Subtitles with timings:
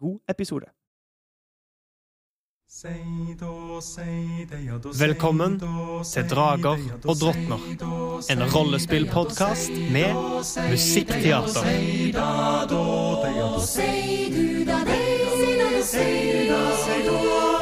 [0.00, 0.66] god episode.
[4.98, 5.60] Velkommen
[6.12, 7.60] til Drager og drottner,
[8.30, 10.14] en rollespillpodkast med
[10.70, 11.62] musikkteater.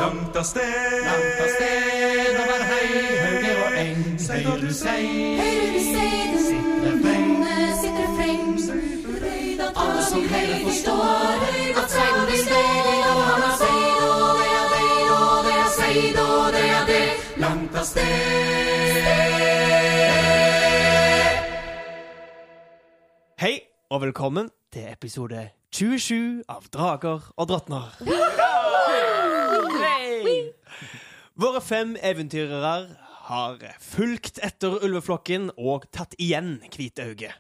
[0.01, 2.89] Langt av sted, langt av sted, over hei,
[3.25, 5.05] hauger og eng, høyrer du sei,
[7.81, 8.59] sitter freng,
[9.77, 11.64] alle som hører forstår, at
[17.85, 18.03] sted.
[23.39, 27.93] Hei, og velkommen til episode 27 av Drager og drottner.
[31.35, 32.75] Våre fem eventyrere
[33.29, 37.33] har fulgt etter ulveflokken og tatt igjen Hvitauge.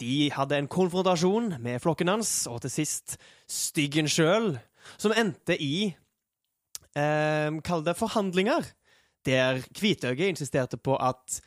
[0.00, 3.16] De hadde en konfrontasjon med flokken hans, og til sist
[3.48, 4.54] Styggen sjøl,
[4.96, 5.92] som endte i
[6.96, 8.64] eh, Kall det forhandlinger,
[9.26, 11.40] der Kvitøyet insisterte på at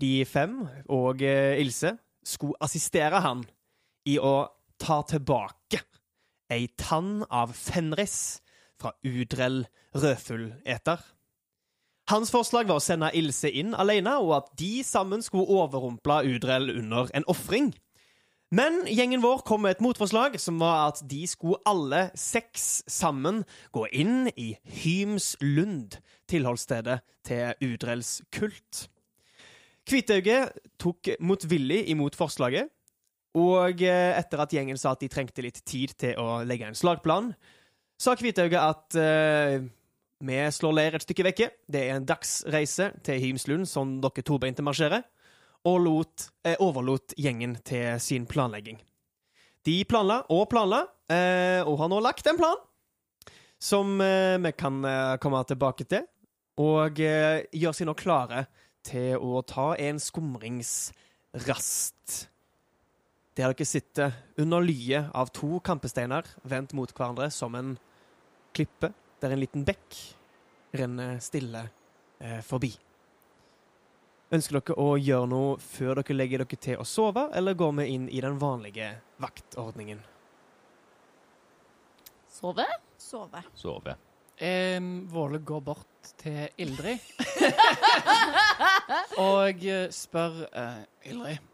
[0.00, 3.44] de fem og eh, Ilse skulle assistere han
[4.08, 4.48] i å
[4.80, 5.82] ta tilbake
[6.52, 8.42] ei tann av Fenris
[8.80, 11.00] fra Udrell rødfugleter.
[12.10, 16.68] Hans forslag var å sende Ilse inn alene, og at de sammen skulle overrumple Udrell
[16.74, 17.70] under en ofring.
[18.52, 23.46] Men gjengen vår kom med et motforslag, som var at de skulle alle seks sammen
[23.72, 24.50] gå inn i
[24.82, 25.96] Hymslund,
[26.28, 28.90] tilholdsstedet til Udrells kult.
[29.88, 30.42] Kvitauge
[30.76, 32.68] tok motvillig imot forslaget,
[33.40, 37.32] og etter at gjengen sa at de trengte litt tid til å legge en slagplan,
[37.96, 39.64] sa Kvitauge at uh,
[40.22, 41.48] vi slår leir et stykke vekke.
[41.72, 45.08] Det er en dagsreise til Hymslund som dere tobeinte marsjerer,
[45.68, 48.80] og lot, eh, overlot gjengen til sin planlegging.
[49.64, 52.56] De planla og planla, eh, og har nå lagt en plan
[53.62, 56.02] som eh, vi kan eh, komme tilbake til,
[56.58, 58.46] og eh, gjør seg nå klare
[58.82, 62.26] til å ta en skumringsrast.
[63.32, 64.12] Der dere sitter
[64.42, 67.78] under lyet av to kampesteiner vendt mot hverandre som en
[68.52, 68.90] klippe
[69.22, 69.96] der en liten bekk
[70.76, 71.62] renner stille
[72.20, 72.74] eh, forbi.
[74.32, 77.84] Ønsker dere å gjøre noe før dere legger dere til å sove, eller går vi
[77.92, 80.00] inn i den vanlige vaktordningen?
[82.32, 82.64] Sove?
[82.96, 83.42] Sove.
[83.54, 83.96] Sove.
[84.40, 84.80] Eh,
[85.12, 86.98] Våle går bort til Ildrid
[89.22, 91.44] og eh, spør eh, Ildrid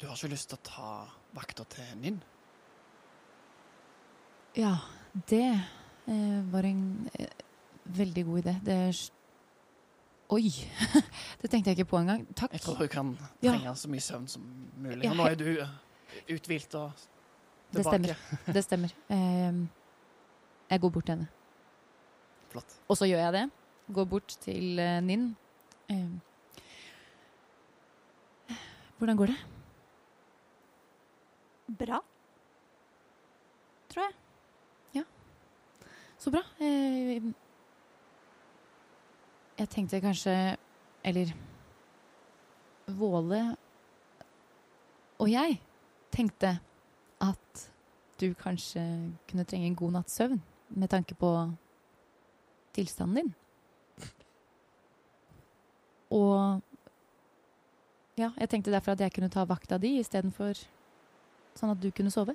[0.00, 0.94] Du har ikke lyst til å ta
[1.36, 2.16] vakta til Ninn?
[4.56, 4.72] Ja,
[5.30, 6.82] det eh, var en
[7.14, 7.30] eh,
[7.84, 8.54] veldig god idé.
[8.64, 8.96] Det er
[10.30, 10.50] Oi!
[11.42, 12.22] det tenkte jeg ikke på engang.
[12.38, 12.52] Takk.
[12.54, 13.50] Jeg tror hun kan Ja.
[13.50, 14.42] trenge så mye søvn som
[14.78, 15.02] mulig.
[15.04, 15.66] Ja, Og nå er du
[16.34, 16.92] uthvilt og
[17.72, 18.14] Det stemmer.
[18.54, 18.94] Det stemmer.
[19.10, 19.60] Eh,
[20.70, 21.28] jeg går bort til henne.
[22.50, 22.78] Flott.
[22.88, 23.50] Og så gjør jeg det.
[23.94, 25.36] Går bort til eh, Ninn.
[25.90, 26.06] Eh,
[28.98, 29.36] hvordan går det?
[31.78, 32.00] Bra.
[33.90, 34.14] Tror jeg.
[34.94, 35.02] Ja.
[36.18, 36.42] Så bra.
[39.60, 40.34] Jeg tenkte kanskje
[41.04, 41.32] Eller
[42.96, 43.42] Våle
[45.20, 45.58] og jeg
[46.14, 46.54] tenkte
[47.20, 47.64] at
[48.20, 48.80] du kanskje
[49.28, 50.40] kunne trenge en god natts søvn
[50.80, 51.30] med tanke på
[52.72, 53.34] tilstanden din.
[56.10, 56.62] Og
[58.16, 60.56] ja, jeg tenkte derfor at jeg kunne ta vakta di istedenfor
[61.58, 62.34] sånn at du kunne sove.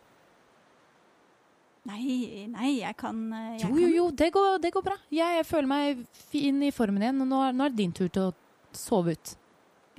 [1.85, 4.95] Nei, nei, jeg kan eh, jeg Jo, jo, jo, det går, det går bra.
[5.13, 5.99] Jeg, jeg føler meg
[6.31, 8.33] fin i formen igjen, og nå, er- nå er det din tur til å
[8.75, 9.35] sove ut.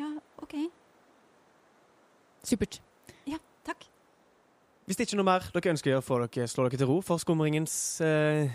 [0.01, 0.09] Ja,
[0.43, 0.57] OK.
[2.47, 2.81] Supert.
[3.27, 3.87] Ja, Takk.
[4.87, 6.87] Hvis det ikke er noe mer dere ønsker å gjøre, får dere slå dere til
[6.91, 7.75] ro for skumringens
[8.07, 8.51] eh,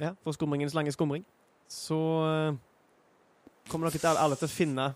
[0.00, 1.22] Ja, for skumringens lange skumring.
[1.70, 2.56] Så eh,
[3.70, 4.88] kommer dere til alle til å finne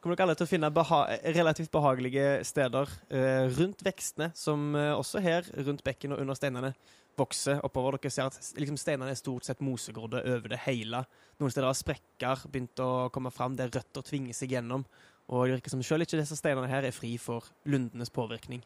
[0.00, 1.02] Kommer dere alle til å finne beha
[1.36, 6.72] relativt behagelige steder eh, rundt vekstene, som eh, også her, rundt bekken og under steinene,
[7.20, 7.98] vokser oppover.
[7.98, 11.04] Dere ser at liksom, steinene er stort sett mosegrodde over det hele.
[11.36, 14.86] Noen steder har sprekker begynt å komme fram, der røtter tvinger seg gjennom.
[15.28, 18.64] Og det virker som selv ikke disse steinene her er fri for lundenes påvirkning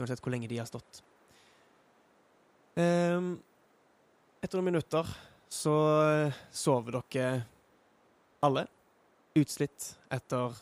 [0.00, 1.02] uansett hvor lenge de har stått.
[2.80, 3.36] Ehm,
[4.44, 5.08] etter noen minutter
[5.52, 5.74] så
[6.04, 7.44] eh, sover dere
[8.44, 8.66] alle.
[9.36, 10.56] Utslitt etter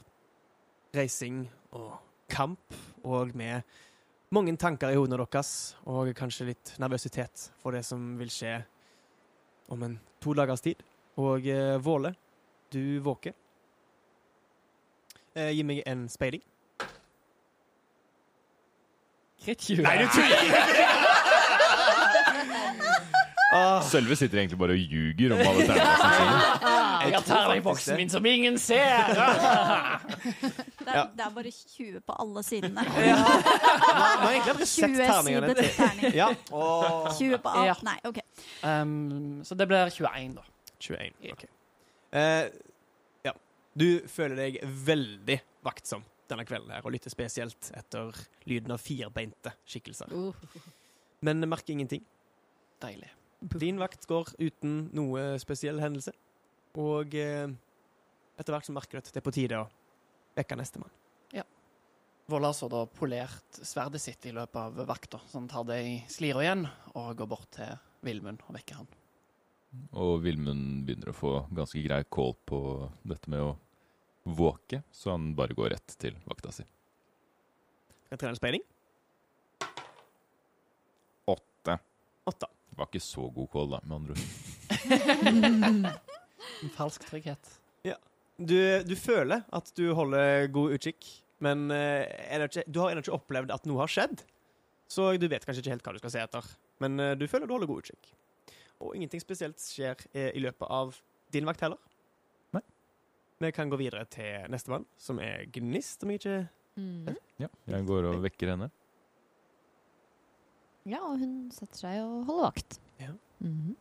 [0.94, 1.44] reising
[1.74, 1.96] og
[2.30, 2.74] kamp,
[3.04, 3.62] og med
[4.34, 8.56] mange tanker i hodene deres, og kanskje litt nervøsitet for det som vil skje
[9.74, 10.82] om en to dagers tid.
[11.20, 12.14] Og eh, Våle,
[12.72, 13.34] du våker.
[15.34, 16.42] Eh, gi meg en speiling.
[19.44, 21.12] Kritt Nei, du tuller!
[23.54, 26.70] Ah, Sølve sitter egentlig bare og ljuger om alle terningene sine.
[27.04, 29.10] Jeg har terningboksen min som ingen ser!
[29.12, 29.18] Det
[30.86, 31.04] er, Ja.
[31.16, 32.84] det er bare 20 på alle sidene.
[32.84, 33.16] ja.
[33.16, 36.14] Nå har jeg egentlig aldri sett 20 terningene sidet til terning.
[36.16, 36.28] Ja.
[36.52, 37.08] Åh.
[37.18, 37.66] 20 på alt.
[37.70, 37.76] Ja.
[37.88, 38.20] Nei, OK.
[38.62, 40.46] Um, så det blir 21, da.
[40.80, 41.32] 21.
[41.34, 41.44] OK.
[42.14, 42.44] Eh,
[43.26, 43.32] ja.
[43.74, 48.14] Du føler deg veldig vaktsom denne kvelden her, og lytter spesielt etter
[48.48, 50.12] lyden av firbeinte skikkelser.
[51.24, 52.04] Men merker ingenting.
[52.84, 53.10] Deilig.
[53.60, 56.14] Din vakt går uten noe spesiell hendelse.
[56.82, 57.48] Og eh,
[58.38, 59.68] etter hvert så merker du at det er på tide å
[60.34, 60.92] vekke nestemann.
[61.34, 61.44] Ja
[62.28, 66.04] har så da polert sverdet sitt i løpet av vakta, så han tar det i
[66.08, 68.88] slira igjen og går bort til Vilmund og vekker han.
[69.98, 72.60] Og Vilmund begynner å få ganske grei kål på
[73.02, 73.54] dette med å
[74.24, 76.64] våke, så han bare går rett til vakta si.
[78.06, 78.64] Skal jeg trene en speiling?
[81.28, 81.78] Åtte.
[82.30, 82.50] Åtte.
[82.74, 86.10] Var ikke så god kål, da, med andre ord.
[86.64, 87.58] En falsk trygghet.
[88.34, 91.06] Du, du føler at du holder god utkikk,
[91.44, 92.02] men eh,
[92.34, 94.24] er det ikke, du har ennå ikke opplevd at noe har skjedd.
[94.90, 96.48] Så du vet kanskje ikke helt hva du skal se etter.
[96.82, 98.10] Men eh, du føler du holder god utkikk.
[98.82, 100.98] Og ingenting spesielt skjer eh, i løpet av
[101.34, 101.78] din vakt heller.
[102.58, 102.64] Nei.
[103.46, 106.38] Vi kan gå videre til nestemann, som er Gnist, om jeg ikke
[106.74, 107.06] Mm.
[107.38, 108.66] Ja, jeg går og vekker henne.
[110.90, 112.80] Ja, og hun setter seg og holder vakt.
[112.98, 113.12] Ja.
[113.38, 113.76] Mhm.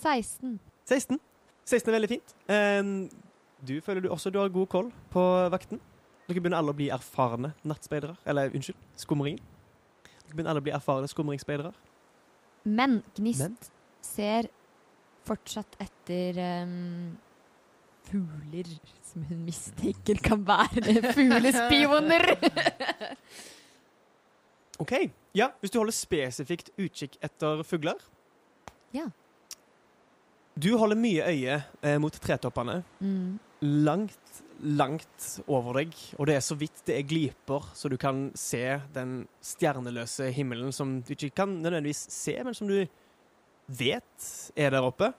[0.00, 0.54] 16.
[0.88, 1.20] 16.
[1.70, 2.34] 16 er veldig fint.
[3.66, 5.22] Du føler du også du har god koll på
[5.52, 5.80] vakten.
[6.30, 8.14] Dere begynner alle å bli erfarne nattspeidere.
[8.28, 9.40] Eller unnskyld, skumringen.
[10.06, 11.72] Dere begynner alle å bli erfarne skumringsspeidere.
[12.70, 13.56] Men Gnist Men?
[14.04, 14.48] ser
[15.28, 17.16] fortsatt etter um,
[18.08, 18.68] fugler
[19.06, 22.30] som hun mistenker kan være fuglespioner.
[24.80, 24.94] OK.
[25.36, 28.00] Ja, hvis du holder spesifikt utkikk etter fugler
[28.96, 29.10] Ja.
[30.60, 32.82] Du holder mye øye eh, mot tretoppene.
[33.00, 33.38] mm.
[33.60, 38.30] Langt, langt over deg, og det er så vidt det er gliper, så du kan
[38.34, 42.78] se den stjerneløse himmelen som du ikke kan nødvendigvis se, men som du
[43.68, 45.12] vet er der oppe.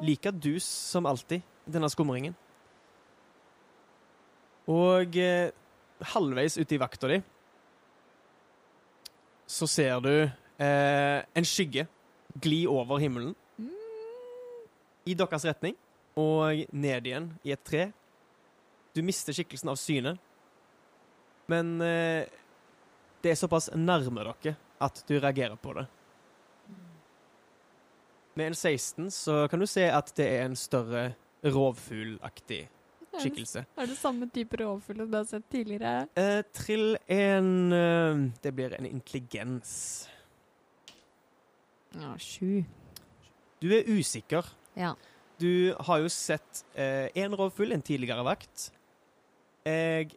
[0.00, 2.34] Like dus som alltid, denne skumringen.
[4.68, 5.52] Og eh,
[6.14, 7.20] halvveis ute i vakta di
[9.46, 11.84] så ser du eh, en skygge
[12.40, 13.34] gli over himmelen
[15.04, 15.76] i deres retning
[16.18, 17.88] og ned igjen i et tre.
[18.94, 20.14] Du mister skikkelsen av syne,
[21.50, 22.30] men eh,
[23.24, 24.54] det er såpass nærme dere
[24.84, 25.86] at du reagerer på det.
[28.34, 31.12] Med en 16 så kan du se at det er en større
[31.44, 32.64] rovfuglaktig
[33.20, 33.64] skikkelse.
[33.78, 36.08] Er det samme type rovfugl du har sett tidligere?
[36.18, 40.08] Eh, trill en eh, Det blir en intelligens.
[41.94, 42.64] Ja, sju.
[43.62, 44.44] Du er usikker.
[44.76, 44.94] Ja.
[45.38, 48.70] Du har jo sett En rovfugl, en tidligere vakt.
[49.64, 50.10] Jeg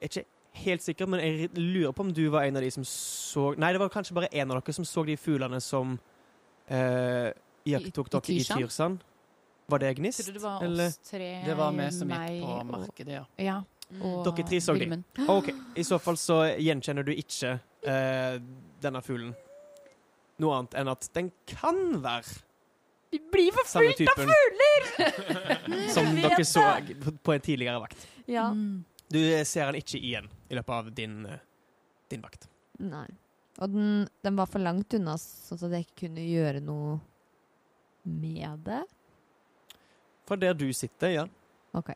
[0.00, 0.24] er ikke
[0.64, 3.72] helt sikker, men jeg lurer på om du var en av de som så Nei,
[3.72, 5.94] det var kanskje bare en av dere som så de fuglene som
[6.68, 7.30] eh,
[7.64, 9.00] i dere i Tyrsand?
[9.70, 10.20] Var det Gnist?
[10.24, 10.90] Tror du det var Eller?
[10.90, 11.30] oss tre?
[11.46, 13.24] Det var vi som meg gikk på og- markedet, ja.
[13.38, 13.62] Ja.
[14.02, 14.80] Og Dere tre så de?
[14.86, 15.04] Vilmund.
[15.28, 15.50] OK.
[15.76, 18.38] I så fall så gjenkjenner du ikke eh,
[18.82, 19.34] denne fuglen.
[20.42, 22.40] Noe annet enn at den kan være
[23.12, 25.88] Vi blir forfulgt av fugler!
[25.94, 26.62] som dere så
[27.22, 28.06] på en tidligere vakt.
[28.26, 28.46] Ja.
[29.08, 31.42] Du ser han ikke igjen i løpet av din, eh,
[32.08, 32.48] din vakt.
[32.80, 33.04] Nei.
[33.60, 36.94] Og den, den var for langt unna, sånn at jeg ikke kunne gjøre noe
[38.08, 38.80] med det.
[40.24, 41.26] Fra der du sitter, ja.
[41.76, 41.92] OK.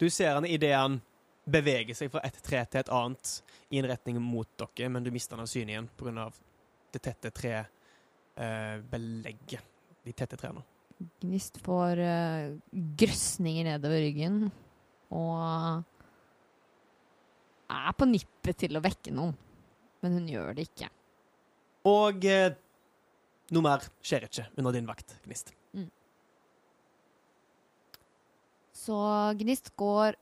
[0.00, 1.02] Du ser han idet han
[1.44, 3.34] beveger seg fra et tre til et annet
[3.68, 6.30] i en retning mot dere, men du mister han av syne igjen pga.
[6.92, 7.30] det tette
[8.36, 9.62] trebelegget.
[10.02, 10.64] De tette trærne.
[11.22, 12.58] Gnist får uh,
[12.98, 14.44] grøsninger nedover ryggen
[15.12, 15.82] og
[17.72, 19.34] er på nippet til å vekke noen.
[20.02, 20.88] Men hun gjør det ikke.
[21.86, 22.54] Og eh,
[23.54, 25.52] noe mer skjer ikke under din vakt, Gnist.
[28.82, 28.98] Så
[29.38, 30.16] Gnist går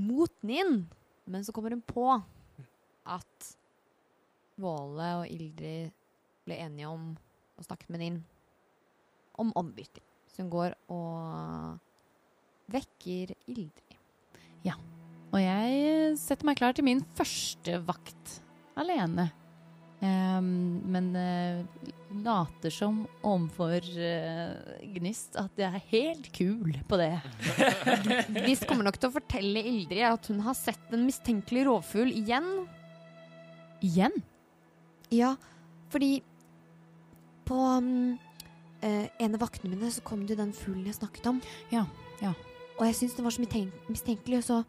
[0.00, 0.86] mot Ninn,
[1.28, 2.08] men så kommer hun på
[3.04, 3.48] at
[4.56, 5.92] Våle og Ildrid
[6.46, 7.12] ble enige om
[7.56, 8.22] å snakke med Ninn
[9.36, 10.04] om ombytting.
[10.30, 11.76] Så hun går og
[12.72, 13.86] vekker Ildrid.
[15.36, 18.38] Og jeg setter meg klar til min første vakt
[18.78, 19.28] alene.
[19.96, 21.64] Um, men uh,
[22.24, 27.14] later som overfor uh, Gnist at jeg er helt kul på det.
[28.36, 32.48] Gnist kommer nok til å fortelle Ildrid at hun har sett en mistenkelig rovfugl igjen.
[33.84, 34.16] Igjen?
[35.12, 35.34] Ja,
[35.92, 36.20] fordi
[37.46, 38.16] på um,
[38.84, 41.40] eh, en av vaktene mine så kom det den fuglen jeg snakket om.
[41.72, 41.86] Ja,
[42.22, 42.34] ja.
[42.76, 43.44] Og jeg syntes den var så
[43.88, 44.60] mistenkelig, og så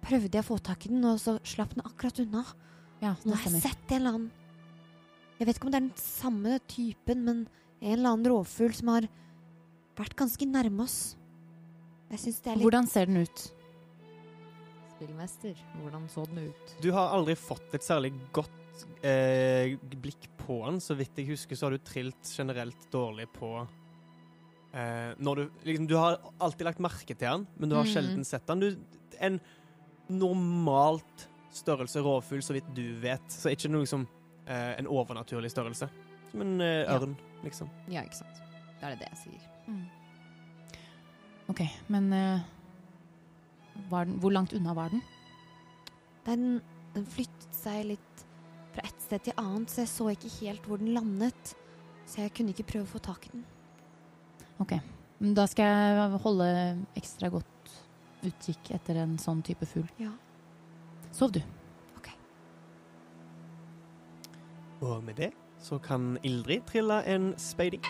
[0.00, 2.44] prøvde jeg å få tak i den, og så slapp den akkurat unna.
[3.00, 4.30] Ja, Nå har jeg sett en eller annen
[5.38, 7.38] Jeg vet ikke om det er den samme typen, men
[7.80, 9.06] en eller annen rovfugl som har
[9.96, 10.98] vært ganske nærme oss.
[12.10, 13.46] Jeg syns det er litt Hvordan ser den ut?
[14.94, 16.74] Spillmester, hvordan så den ut?
[16.84, 18.59] Du har aldri fått et særlig godt
[19.06, 20.80] eh, blikk på den.
[20.82, 25.88] Så vidt jeg husker, så har du trilt generelt dårlig på eh, når du, liksom,
[25.90, 27.92] du har alltid lagt merke til den, men du har mm.
[27.92, 28.64] sjelden sett den.
[28.64, 29.40] Du, en
[30.10, 33.26] normalt størrelse rovfugl, så vidt du vet.
[33.32, 34.06] Så ikke noe som
[34.46, 35.90] eh, en overnaturlig størrelse.
[36.30, 36.98] Som en eh, Ja.
[36.98, 37.70] ørn, liksom.
[37.90, 38.42] Ja, ikke sant.
[38.80, 39.48] Da er det det jeg sier.
[39.68, 39.86] Mm.
[41.50, 42.40] OK, men eh,
[43.90, 45.02] var den, hvor langt unna var den?
[46.26, 46.60] Den,
[46.94, 48.09] den flyttet seg litt
[49.10, 51.54] sted til annet, så jeg så ikke helt hvor den landet.
[52.06, 53.46] Så jeg kunne ikke prøve å få tak i den.
[54.62, 54.76] OK.
[55.36, 56.50] Da skal jeg holde
[56.96, 57.72] ekstra godt
[58.24, 59.88] utkikk etter en sånn type fugl.
[60.00, 60.12] Ja.
[61.12, 61.42] Sov du?
[64.80, 67.84] Og med det så kan Ildrid trille en speiding.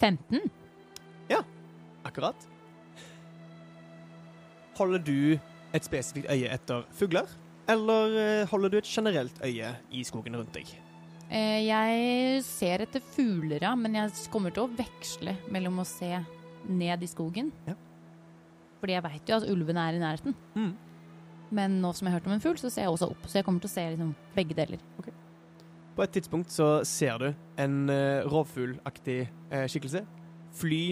[0.00, 0.46] Femten?
[1.28, 1.42] Ja,
[2.06, 2.48] Akkurat.
[4.78, 5.38] Holder du
[5.74, 7.30] et spesifikt øye etter fugler,
[7.70, 10.72] eller eh, holder du et generelt øye i skogen rundt deg?
[11.30, 16.10] Eh, jeg ser etter fugler, ja, men jeg kommer til å veksle mellom å se
[16.66, 17.52] ned i skogen.
[17.68, 17.76] Ja.
[18.80, 20.34] Fordi jeg veit jo at ulvene er i nærheten.
[20.56, 20.72] Mm.
[21.54, 23.28] Men nå som jeg har hørt om en fugl, så ser jeg også opp.
[23.28, 24.82] Så jeg kommer til å se liksom begge deler.
[25.94, 27.28] På et tidspunkt så ser du
[27.60, 29.24] en uh, rovfuglaktig
[29.68, 30.04] skikkelse
[30.56, 30.84] fly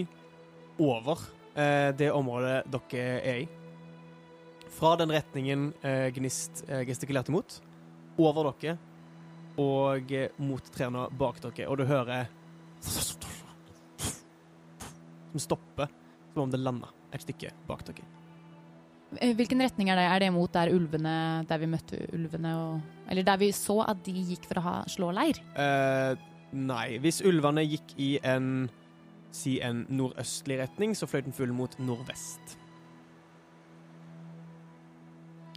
[0.79, 1.23] over
[1.99, 3.47] det området dere er i.
[4.79, 7.57] Fra den retningen eh, Gnist eh, gestikulerte mot,
[8.19, 8.77] over dere
[9.59, 12.29] og eh, mot trærne bak dere, og du hører
[15.33, 15.91] Som stopper,
[16.31, 18.05] som om det landa et stykke bak dere.
[19.19, 20.07] Eh, Hvilken retning er det?
[20.07, 21.15] Er det mot der ulvene
[21.49, 24.75] Der vi møtte ulvene og Eller der vi så at de gikk for å ha,
[24.87, 25.41] slå leir?
[25.59, 26.13] Eh,
[26.55, 28.69] nei, hvis ulvene gikk i en
[29.35, 32.58] Si en nordøstlig retning, så fløy den full mot nordvest.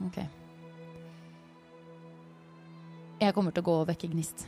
[0.00, 0.18] OK.
[3.22, 4.46] Jeg kommer til å gå og vekke Gnist.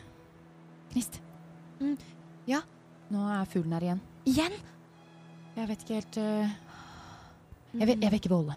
[0.92, 1.20] Gnist.
[1.78, 1.94] Mm,
[2.50, 2.60] ja?
[3.12, 4.00] Nå er fuglen her igjen.
[4.26, 4.56] Igjen?
[5.54, 6.54] Jeg vet ikke helt uh...
[7.74, 8.56] Jeg, ve- jeg vekker Våle.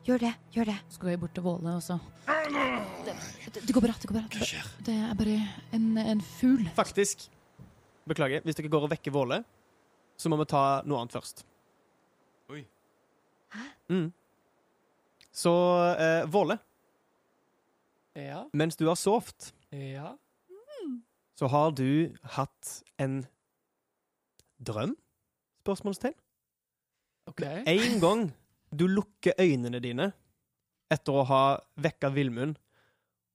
[0.00, 0.74] Gjør det, gjør det.
[0.88, 3.12] Så går jeg bort til Våle, og så det,
[3.52, 3.92] det, det går bra.
[4.00, 4.22] Det går bra.
[4.32, 4.70] Hva skjer?
[4.86, 5.34] Det er bare
[5.76, 6.64] en, en fugl.
[6.74, 7.26] Faktisk.
[8.08, 8.40] Beklager.
[8.46, 9.42] Hvis dere går og vekker Våle,
[10.18, 11.44] så må vi ta noe annet først.
[12.50, 12.62] Oi.
[13.52, 13.66] Hæ?
[13.92, 14.08] Mm.
[15.40, 15.52] Så
[15.96, 16.58] eh, Våle,
[18.14, 18.42] Ja.
[18.52, 20.16] mens du har sovet, Ja.
[21.38, 23.22] så har du hatt en
[24.60, 24.96] drøm?
[25.62, 26.14] Spørsmålstegn.
[27.30, 27.42] OK.
[27.66, 28.26] En gang
[28.74, 30.10] du lukker øynene dine
[30.90, 31.42] etter å ha
[31.78, 32.58] vekka Villmund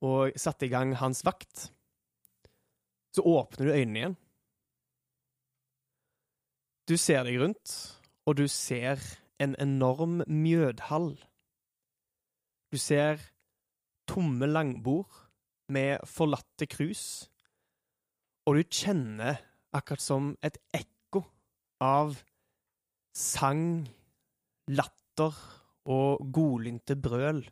[0.03, 1.69] og satt i gang hans vakt,
[3.15, 4.17] så åpner du øynene igjen.
[6.87, 7.71] Du ser deg rundt,
[8.27, 8.99] og du ser
[9.39, 11.15] en enorm mjødhall.
[12.73, 13.21] Du ser
[14.09, 15.09] tomme langbord
[15.73, 17.25] med forlatte krus,
[18.45, 19.39] og du kjenner
[19.75, 21.23] akkurat som et ekko
[21.83, 22.15] av
[23.15, 23.85] sang,
[24.69, 25.37] latter
[25.85, 27.43] og godlynte brøl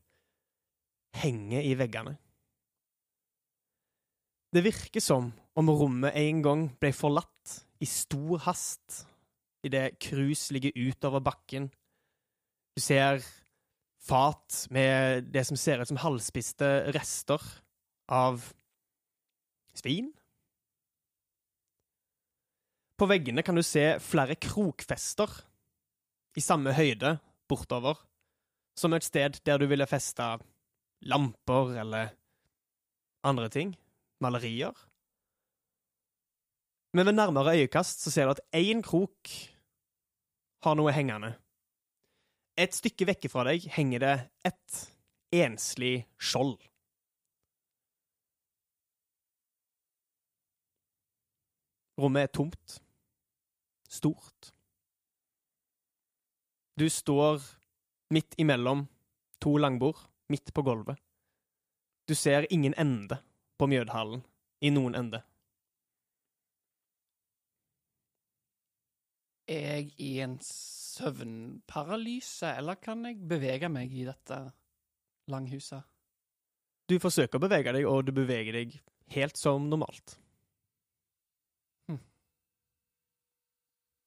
[1.22, 2.16] henger i veggene.
[4.54, 9.04] Det virker som om rommet en gang ble forlatt i stor hast
[9.66, 11.70] idet krus ligger utover bakken.
[12.76, 13.24] Du ser
[14.04, 17.42] fat med det som ser ut som halvspiste rester
[18.12, 18.44] av
[19.78, 20.12] svin.
[23.00, 25.32] På veggene kan du se flere krokfester
[26.38, 27.18] i samme høyde
[27.50, 27.98] bortover,
[28.78, 30.36] som et sted der du ville festa
[31.04, 32.14] lamper eller
[33.24, 33.74] andre ting.
[34.24, 34.74] Malerier.
[36.94, 39.32] Men ved nærmere øyekast så ser du at én krok
[40.64, 41.34] har noe hengende.
[42.54, 44.14] Et stykke vekke fra deg henger det
[44.46, 44.82] et
[45.34, 46.60] enslig skjold.
[51.98, 52.78] Rommet er tomt.
[53.90, 54.54] Stort.
[56.78, 57.42] Du står
[58.14, 58.88] midt imellom
[59.42, 59.98] to langbord,
[60.30, 60.98] midt på gulvet.
[62.10, 63.18] Du ser ingen ende
[63.58, 64.24] på Mjødhallen,
[64.62, 65.22] i noen ende.
[69.48, 70.38] Jeg i en
[70.94, 74.40] søvnparalyse, eller kan jeg bevege meg i dette
[75.32, 75.84] langhuset?
[76.90, 78.76] Du forsøker å bevege deg, og du beveger deg
[79.16, 80.18] helt som normalt.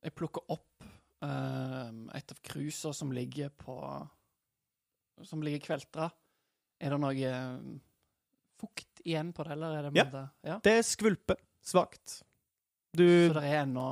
[0.07, 0.85] Jeg plukker opp
[1.25, 3.75] uh, et av cruisa som ligger på
[5.27, 6.07] Som ligger kveltra.
[6.79, 7.55] Er det noe eh,
[8.61, 10.05] fukt igjen på det, eller er det Ja.
[10.13, 10.57] det, ja?
[10.63, 12.19] Det skvulper svakt.
[12.93, 13.87] Du Så det er ennå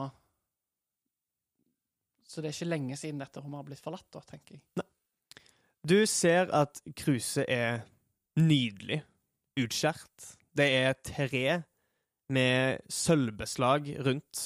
[2.34, 4.86] Så det er ikke lenge siden dette rommet har blitt forlatt, da, tenker jeg.
[5.86, 7.84] Du ser at kruset er
[8.40, 9.04] nydelig
[9.60, 10.32] utskjært.
[10.56, 11.44] Det er tre
[12.34, 14.42] med sølvbeslag rundt,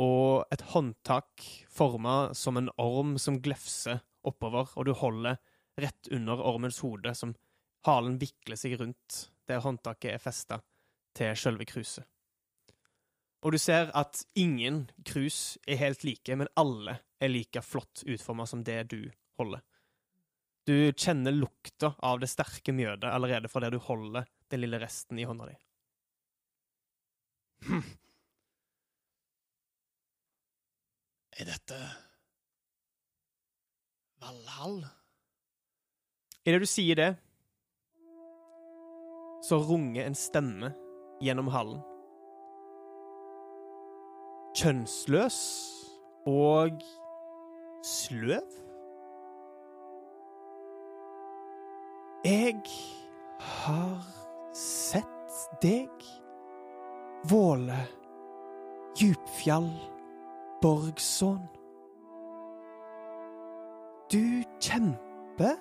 [0.00, 5.40] og et håndtak forma som en orm som glefser oppover, og du holder
[5.80, 7.34] rett under ormens hode, som
[7.88, 10.60] halen vikler seg rundt der håndtaket er festa
[11.16, 12.06] til sjølve kruset.
[13.40, 18.46] Og du ser at ingen krus er helt like, men alle er like flott utforma
[18.46, 19.00] som det du
[19.40, 19.62] holder.
[20.68, 25.18] Du kjenner lukta av det sterke mjødet allerede fra det du holder den lille resten
[25.18, 25.56] i hånda di.
[27.64, 27.82] Hm.
[31.40, 31.80] Er dette
[34.20, 34.82] Valhall?
[36.44, 37.10] Idet du sier det,
[39.44, 40.74] så runger en stemme
[41.24, 41.80] gjennom hallen.
[44.54, 45.38] Kjønnsløs
[46.26, 46.80] og
[47.86, 48.56] sløv.
[52.24, 52.60] Jeg
[53.38, 54.02] har
[54.52, 56.04] sett deg,
[57.30, 57.78] Våle
[58.98, 59.70] Djupfjall
[60.62, 61.46] Borgsson.
[64.12, 65.56] Du kjemper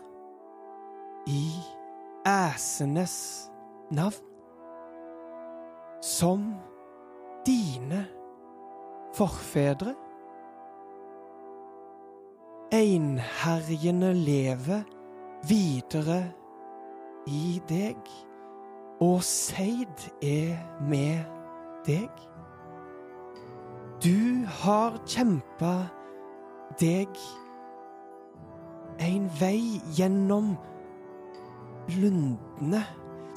[1.30, 1.46] i
[2.28, 3.18] æsenes
[3.92, 4.26] navn.
[6.02, 6.56] Som
[7.46, 8.08] dine
[9.18, 9.96] forfedre.
[12.72, 14.84] Einherjene leve
[15.50, 16.22] videre
[17.28, 17.98] i deg,
[19.02, 21.24] og Seid er med
[21.88, 22.12] deg.
[24.04, 25.74] Du har kjempa
[26.80, 27.20] deg
[29.00, 30.54] en vei gjennom
[31.98, 32.84] lundene,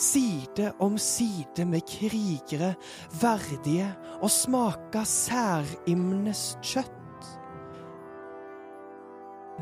[0.02, 2.74] side om side med krigere
[3.22, 3.88] verdige
[4.22, 7.30] å smake særimnes kjøtt.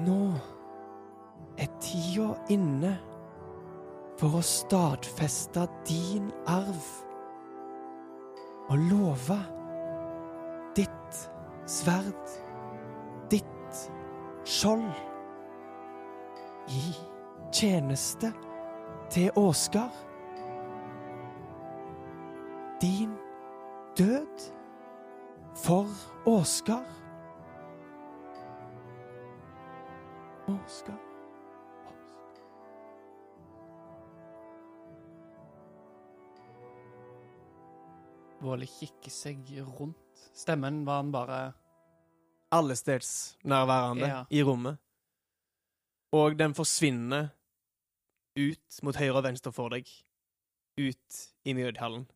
[0.00, 0.22] Nå
[1.60, 2.96] er tida inne
[4.20, 6.88] for å stadfeste din arv
[8.70, 9.38] og love
[10.76, 11.22] ditt
[11.68, 12.36] sverd,
[13.32, 13.80] ditt
[14.46, 14.92] skjold
[16.70, 16.84] i
[17.52, 18.30] tjeneste
[19.10, 20.09] til Åsgard.
[22.80, 23.10] Din
[23.98, 24.52] død
[25.64, 25.86] for
[26.26, 26.86] Åsgard.
[30.48, 30.98] Åskar
[38.40, 39.96] Våle kikker seg rundt.
[40.36, 41.40] Stemmen var han bare
[42.52, 44.24] Allestedsnærværende Ja.
[44.30, 44.78] i rommet.
[46.12, 47.28] Og den forsvinner
[48.36, 49.86] ut mot høyre og venstre for deg.
[50.80, 52.08] Ut i Mjødhallen.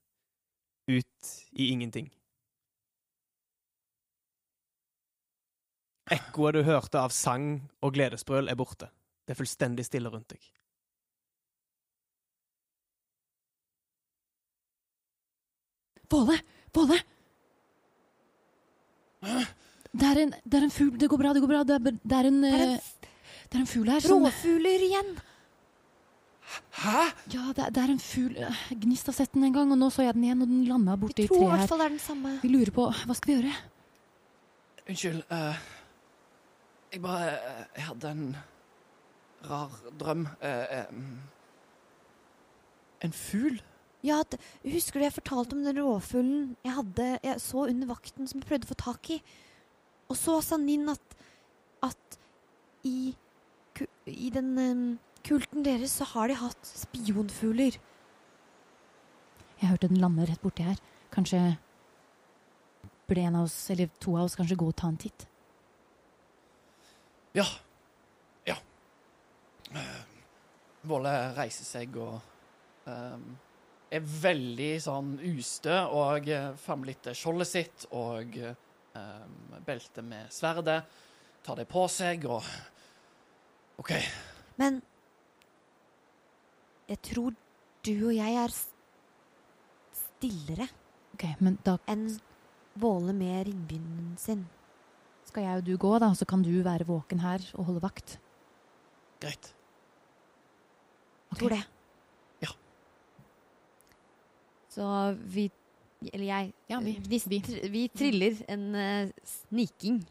[0.86, 2.10] Ut i ingenting.
[6.12, 8.90] Ekkoet du hørte av sang og gledesbrøl, er borte.
[9.24, 10.50] Det er fullstendig stille rundt deg.
[16.12, 16.36] Våle!
[16.76, 16.98] Våle!
[19.94, 20.98] Det er, en, det er en fugl.
[21.00, 21.62] Det går bra, det går bra.
[21.64, 23.08] Det er, det er en Det er eh, en
[23.48, 25.14] Det er en fugl her som råfugler igjen!
[26.78, 27.04] Hæ?!
[27.32, 28.34] Ja, det, er- det er en fugl.
[28.36, 30.64] Eh, Gnist har sett den en gang, og nå så jeg den igjen, og den
[30.68, 32.34] landa borti Vi tror i hvert fall det er den samme.
[32.42, 33.54] Vi lurer på Hva skal vi gjøre?
[34.88, 35.22] Unnskyld.
[35.30, 35.56] Uh,
[36.92, 38.26] jeg bare uh, Jeg hadde en
[39.50, 40.26] rar drøm.
[40.42, 40.84] Uh,
[43.04, 43.56] en fugl?
[44.04, 48.28] Ja, d- Husker du jeg fortalte om den rovfuglen jeg hadde Jeg så under vakten
[48.28, 49.18] som jeg prøvde å få tak i?
[50.12, 51.16] Og så sa Ninn at,
[51.82, 52.18] at
[52.84, 53.14] i,
[54.06, 54.82] i den em,
[55.24, 57.78] kulten deres så har de hatt spionfugler.
[59.60, 60.80] Jeg hørte den lande rett borti her.
[61.14, 61.40] Kanskje
[63.06, 65.26] burde en av oss, eller to av oss, kanskje gå og ta en titt?
[67.34, 67.46] Ja.
[68.46, 68.58] Ja.
[70.84, 72.20] Volle reiser seg og
[72.86, 73.26] um,
[73.94, 80.82] er veldig sånn ustø og uh, famler litt skjoldet sitt og um, beltet med sverdet.
[81.44, 82.44] Tar det på seg og
[83.80, 83.96] OK.
[84.60, 84.82] Men
[86.88, 87.34] jeg tror
[87.84, 88.52] du og jeg er
[89.94, 90.68] stillere
[91.14, 92.06] okay, men da enn
[92.74, 94.40] Våle med ringbinden sin.
[95.28, 98.16] skal jeg og du gå, da, så kan du være våken her og holde vakt.
[99.22, 99.52] Greit.
[101.30, 101.38] Ok.
[101.38, 101.60] Tror det.
[102.42, 102.50] Ja.
[104.74, 104.88] Så
[105.22, 105.50] vi
[106.12, 106.50] Eller jeg.
[106.68, 106.96] Ja, vi.
[107.08, 110.02] vi, tr- vi triller en uh, sniking.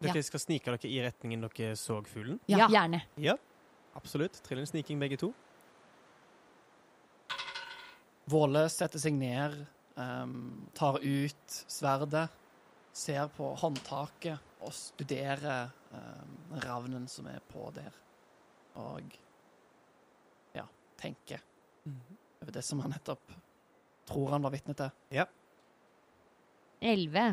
[0.00, 2.38] Dere skal snike dere i retningen dere så fuglen?
[2.48, 2.68] Ja, Ja.
[2.72, 3.02] gjerne.
[3.20, 3.34] Ja,
[3.94, 4.38] absolutt.
[4.46, 5.32] Trill en sniking, begge to.
[8.30, 9.56] Våle setter seg ned,
[10.00, 12.28] um, tar ut sverdet,
[12.94, 17.92] ser på håndtaket og studerer um, ravnen som er på der.
[18.80, 19.18] Og
[20.56, 20.64] ja,
[21.00, 21.42] tenker
[22.40, 23.34] over det som han nettopp
[24.08, 24.92] tror han var vitne til.
[26.84, 27.26] Elleve.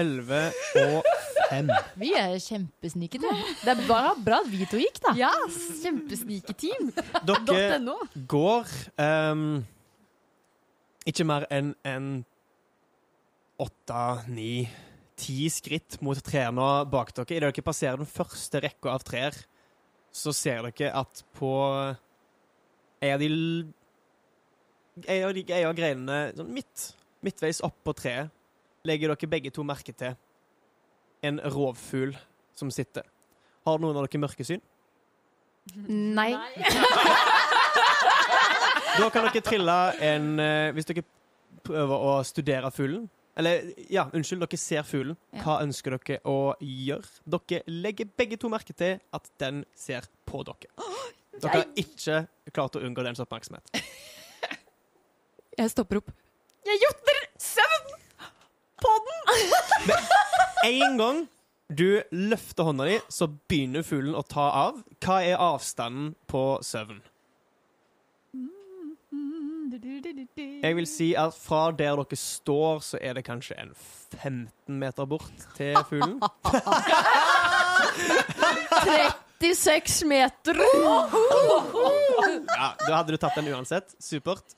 [0.00, 0.46] Elleve
[0.80, 1.21] og
[1.52, 1.70] fem.
[2.00, 3.30] Vi er kjempesnikete.
[3.62, 5.12] Det er bare bra at vi to gikk, da.
[5.18, 5.30] Ja,
[5.82, 6.90] kjempesniketeam.
[7.28, 7.98] Dere .no.
[8.32, 9.44] går um,
[11.08, 12.08] ikke mer enn en
[13.62, 14.64] åtte, ni,
[15.22, 17.28] ti skritt mot trærne bak dere.
[17.36, 19.36] Idet dere passerer den første rekka av trær,
[20.12, 21.52] så ser dere at på
[23.02, 23.70] en av de l-
[25.08, 26.88] av, de, greinene sånn midt,
[27.24, 28.28] midtveis opp på treet
[28.86, 30.12] legger dere begge to merke til
[31.22, 32.14] en rovfugl
[32.58, 33.06] som sitter.
[33.66, 34.62] Har noen av dere mørkesyn?
[35.88, 36.32] Nei.
[38.92, 41.04] Da kan dere trille en eh, Hvis dere
[41.64, 43.06] prøver å studere fuglen
[43.40, 45.16] Eller, ja, unnskyld, dere ser fuglen.
[45.40, 47.08] Hva ønsker dere å gjøre?
[47.24, 50.68] Dere legger begge to merke til at den ser på dere.
[51.40, 52.18] Dere har ikke
[52.52, 53.72] klart å unngå dens oppmerksomhet.
[55.56, 56.12] Jeg stopper opp.
[56.68, 57.96] Jeg jotter søvn
[58.84, 60.20] på den!
[60.64, 61.22] En gang
[61.72, 64.82] du løfter hånda di, så begynner fuglen å ta av.
[65.02, 67.00] Hva er avstanden på søvn?
[70.62, 75.08] Jeg vil si at fra der dere står, så er det kanskje en 15 meter
[75.08, 76.18] bort til fuglen.
[79.40, 80.60] 36 meter!
[82.52, 83.96] Ja, Da hadde du tatt den uansett.
[84.02, 84.54] Supert.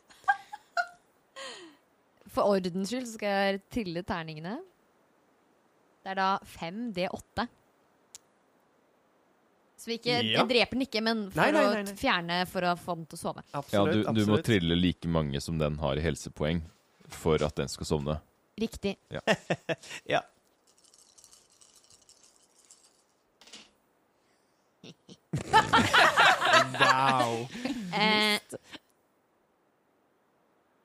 [2.35, 4.59] For ordens skyld så skal jeg trille terningene.
[6.05, 7.47] Det er da 5D8.
[9.81, 10.39] Så vi ikke, Ja.
[10.41, 11.93] jeg dreper den ikke, men for Nei, nei, nei, nei.
[11.93, 13.43] å fjerne for å få den til å sove.
[13.53, 14.07] Ja, Absolutt.
[14.07, 16.63] du, du må trille like mange som den har i helsepoeng
[17.09, 18.19] for at den skal sovne.
[18.61, 18.97] Riktig.
[19.11, 20.23] Ja.
[26.81, 27.49] Wow.
[27.95, 28.41] Eh,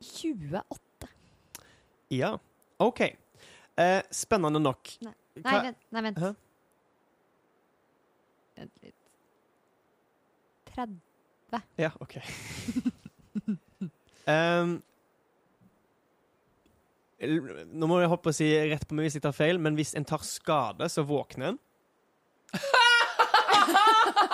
[0.01, 1.07] 28.
[2.07, 2.39] Ja,
[2.77, 3.01] OK.
[3.79, 4.89] Eh, spennende nok.
[5.01, 5.77] Nei, nei, vent.
[5.95, 6.17] Nei, vent.
[6.19, 6.33] Hæ?
[8.59, 8.95] Vent litt.
[10.73, 10.99] 30.
[11.79, 12.17] Ja, OK.
[14.29, 14.75] um,
[17.19, 19.95] nå må jeg hoppe og si rett på meg hvis jeg tar feil, men hvis
[19.97, 21.59] en tar skade, så våkner en.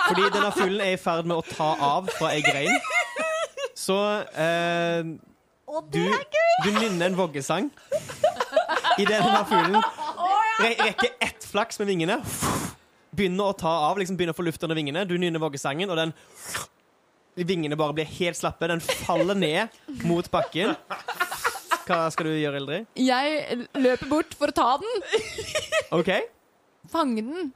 [0.06, 2.76] Fordi denne fuglen er i ferd med å ta av fra ei grein.
[3.76, 3.96] Så
[4.38, 5.02] eh,
[5.92, 6.02] du,
[6.64, 7.70] du nynner en voggesang
[8.98, 9.82] idet denne fuglen
[10.60, 12.20] re rekker ett flaks med vingene.
[13.16, 15.04] Begynner å ta av, liksom begynner å få luft under vingene.
[15.08, 16.16] Du nynner voggesangen, og den
[17.36, 18.64] Vingene bare blir helt slappe.
[18.70, 19.74] Den faller ned
[20.08, 20.72] mot bakken.
[21.84, 22.86] Hva skal du gjøre, Eldrid?
[22.96, 24.94] Jeg løper bort for å ta den.
[25.98, 26.08] OK.
[26.90, 27.50] Fange den.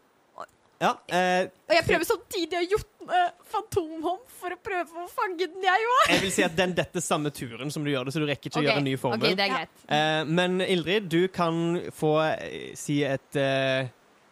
[0.80, 0.94] Ja.
[1.12, 3.18] Eh, Og jeg prøver samtidig å jotne
[3.52, 6.04] fantomhånd for å prøve å fange den, jeg òg.
[6.14, 8.48] jeg vil si at den detter samme turen som du gjør det, så du rekker
[8.48, 9.26] ikke å gjøre en ny formel.
[9.28, 9.82] Okay, det er greit.
[9.92, 13.90] Eh, men Ildrid, du kan få eh, si et eh,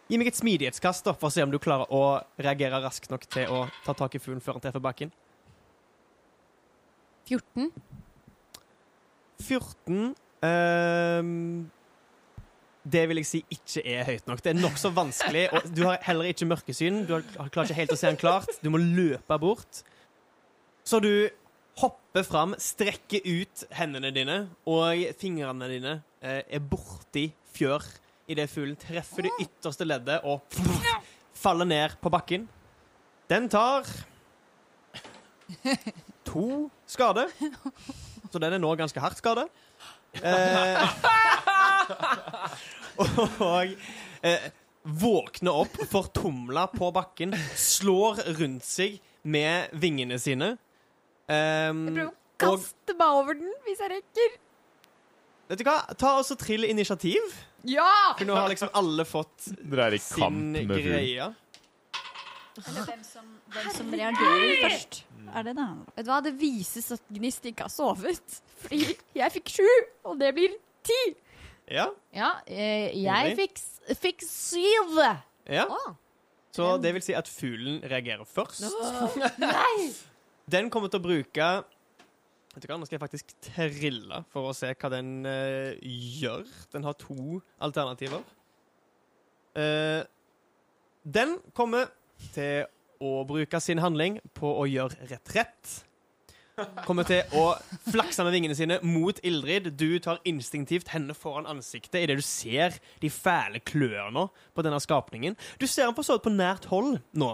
[0.09, 3.27] Gi meg et smidighetskast da, for å se om du klarer å reagere raskt nok
[3.29, 5.11] til å ta tak i fuglen før han treffer bakken.
[7.29, 7.67] 14.
[9.45, 10.15] 14
[10.49, 11.69] ehm,
[12.83, 14.41] Det vil jeg si ikke er høyt nok.
[14.43, 15.45] Det er nokså vanskelig.
[15.53, 17.03] Og du har heller ikke mørkesyn.
[17.09, 18.51] Du klarer ikke helt å se han klart.
[18.63, 19.81] Du må løpe bort.
[20.87, 21.11] Så du
[21.79, 27.85] hopper fram, strekker ut hendene dine, og fingrene dine eh, er borti fjør
[28.29, 30.43] idet fuglen treffer det ytterste leddet og
[31.33, 32.45] faller ned på bakken.
[33.29, 33.87] Den tar
[36.29, 37.27] to skade.
[38.29, 39.47] Så den er nå ganske hardt skade.
[40.17, 40.89] Eh,
[43.45, 43.75] og
[44.25, 44.47] eh,
[44.83, 50.53] våkner opp, fortumla på bakken, slår rundt seg med vingene sine.
[51.29, 54.37] Um, Jeg prøver å og kaste meg over den hvis jeg rekker.
[55.51, 55.77] vet du hva?
[55.99, 57.35] Ta også trill initiativ.
[57.67, 58.15] Ja!
[58.17, 61.25] For nå har liksom alle fått Dere er i kamp sin greie.
[62.67, 64.99] Eller hvem som, hvem som reagerer først.
[65.29, 65.67] Er det det?
[65.95, 68.39] Vet du hva, det vises at Gnist ikke har sovet.
[68.63, 69.67] Fordi jeg fikk sju,
[70.09, 70.55] og det blir
[70.87, 70.99] ti.
[71.69, 71.87] Ja.
[72.15, 74.95] Ja, eh, jeg fikk, s- fikk syv.
[75.49, 75.65] ja.
[75.69, 75.95] Å,
[76.51, 78.65] Så det vil si at fuglen reagerer først.
[80.49, 81.49] Den kommer til å bruke
[82.55, 86.47] Vet du hva, Nå skal jeg faktisk trille for å se hva den eh, gjør.
[86.73, 88.23] Den har to alternativer.
[89.53, 90.01] Eh,
[91.05, 91.85] den kommer
[92.33, 92.65] til
[92.99, 95.77] å bruke sin handling på å gjøre retrett.
[96.83, 97.53] Kommer til å
[97.87, 99.69] flakse med vingene sine mot Ildrid.
[99.79, 105.37] Du tar instinktivt hendene foran ansiktet idet du ser de fæle klørne på denne skapningen.
[105.61, 107.31] Du ser den for så vidt på nært hold nå.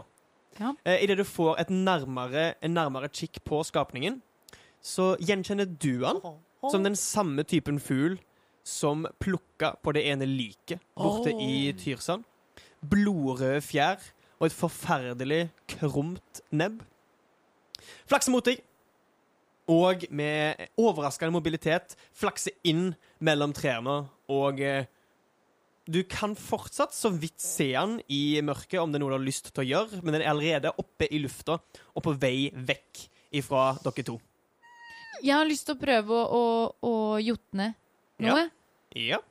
[0.59, 0.75] Ja.
[0.85, 4.21] Eh, Idet du får et nærmere, en nærmere kikk på skapningen,
[4.85, 6.21] så gjenkjenner du han
[6.69, 8.19] som den samme typen fugl
[8.65, 12.23] som plukka på det ene liket borte i Tyrsand.
[12.85, 13.97] Blodrøde fjær
[14.39, 15.41] og et forferdelig
[15.77, 16.81] krumt nebb.
[18.09, 18.61] Flakser mot deg,
[19.71, 22.91] og med overraskende mobilitet flakser inn
[23.23, 24.85] mellom trærne, og eh,
[25.85, 29.25] du kan fortsatt så vidt se han i mørket, om det er noe du har
[29.25, 31.59] lyst til å gjøre, men den er allerede oppe i lufta
[31.93, 33.03] og på vei vekk
[33.37, 34.17] ifra dere to.
[35.23, 36.45] Jeg har lyst til å prøve å, å,
[36.85, 37.71] å jotne
[38.21, 38.47] noe.
[38.97, 39.21] Ja.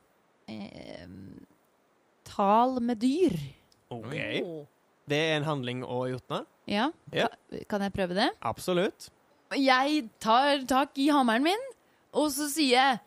[0.50, 1.08] Eh,
[2.28, 3.36] tal med dyr.
[3.94, 4.14] OK.
[5.08, 6.44] Det er en handling å jotne.
[6.66, 7.26] Ja, Ja.
[7.68, 8.30] kan jeg prøve det?
[8.42, 9.10] Absolutt.
[9.54, 11.60] Jeg tar tak i hammeren min,
[12.14, 12.98] og så sier jeg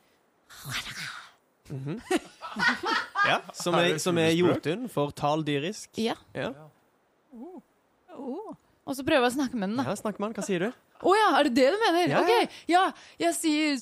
[3.28, 5.90] Ja, Som Er som er jotun for tal dyrisk.
[5.98, 6.14] ja.
[6.36, 6.52] Ja.
[8.88, 9.84] Og så prøver jeg å snakke med den, da.
[9.90, 10.36] ja, Snakk med den.
[10.38, 10.72] Hva sier du?
[11.04, 12.08] Å ja, er det det du mener?
[12.08, 12.24] Ja, ja.
[12.24, 12.50] OK.
[12.72, 13.76] Ja, jeg sier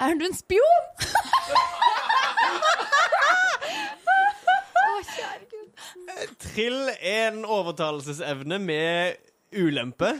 [0.00, 0.84] Er du en spion?
[4.78, 5.44] Å, kjære
[6.40, 9.16] Trill en overtalelsesevne med
[9.52, 10.14] ulempe.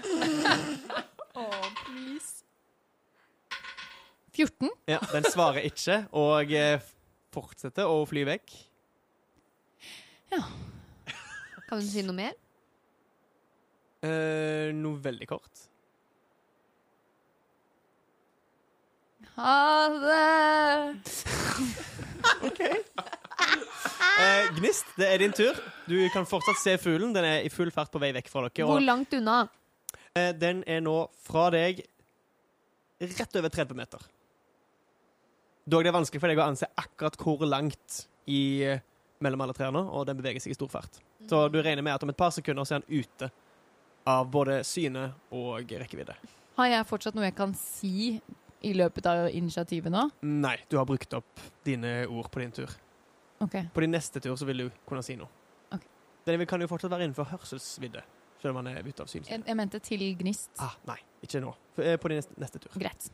[1.38, 2.44] Oh, please.
[4.36, 4.70] 14?
[4.88, 6.80] Ja, Den svarer ikke, og eh,
[7.34, 8.52] fortsetter å fly vekk.
[10.34, 10.42] Ja.
[11.68, 12.36] Kan du si noe mer?
[14.04, 15.64] Eh, noe veldig kort.
[19.38, 20.28] Ha det!
[24.18, 25.54] Eh, Gnist, det er din tur.
[25.86, 27.12] Du kan fortsatt se fuglen.
[27.14, 28.66] Den er i full fart på vei vekk fra dere.
[28.66, 29.48] Hvor Og, langt unna?
[30.16, 31.84] eh, den er nå fra deg
[33.00, 33.98] rett over 30 meter.
[35.68, 38.80] Dog det er vanskelig for deg å anse akkurat hvor langt i, eh,
[39.20, 40.98] mellom alle trærne, og den beveger seg i stor fart.
[41.28, 43.30] Så du regner med at om et par sekunder så er den ute
[44.06, 46.14] av både syne og rekkevidde.
[46.56, 48.20] Har jeg fortsatt noe jeg kan si
[48.64, 50.10] i løpet av initiativet nå?
[50.22, 52.68] Nei, du har brukt opp dine ord på din tur.
[53.40, 53.56] OK.
[53.74, 55.28] På din neste tur så vil du kunne si noe.
[55.70, 55.88] Okay.
[56.26, 58.02] Den kan jo fortsatt være innenfor hørselsvidde,
[58.42, 59.46] selv om man er ute av Jeg, synsvidde.
[59.46, 60.50] jeg mente til gnist.
[60.64, 61.54] Ah, nei, ikke nå.
[61.78, 62.74] Eh, På din neste, neste tur.
[62.74, 63.10] Greit.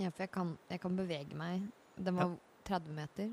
[0.00, 1.68] Ja, for jeg kan, jeg kan bevege meg.
[1.96, 3.30] Den var 30 meter.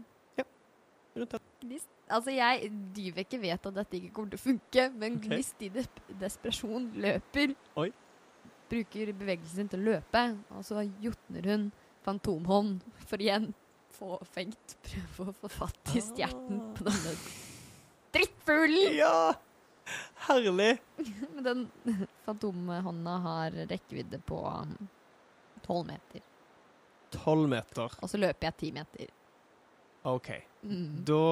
[1.17, 1.39] Rundt der.
[1.61, 1.89] Gnist.
[2.09, 5.29] Altså, jeg Dyveke vet at dette ikke kommer til å funke, men okay.
[5.29, 5.89] Gnist i des
[6.21, 7.55] desperasjon løper.
[7.81, 7.89] Oi.
[8.69, 10.23] Bruker bevegelsen sin til å løpe,
[10.53, 11.65] og så jotner hun
[12.05, 13.49] fantomhånd for igjen
[13.95, 17.13] fåfengt prøve å få fatt i stjerten på denne
[18.15, 18.95] drittfuglen.
[18.99, 19.33] Ja!
[20.27, 20.77] Herlig!
[21.33, 24.43] Men den fantomhånda har rekkevidde på
[25.65, 26.23] tolv meter.
[27.13, 27.97] Tolv meter.
[27.99, 29.11] Og så løper jeg ti meter.
[30.09, 30.31] OK.
[30.63, 31.03] Mm.
[31.07, 31.25] Da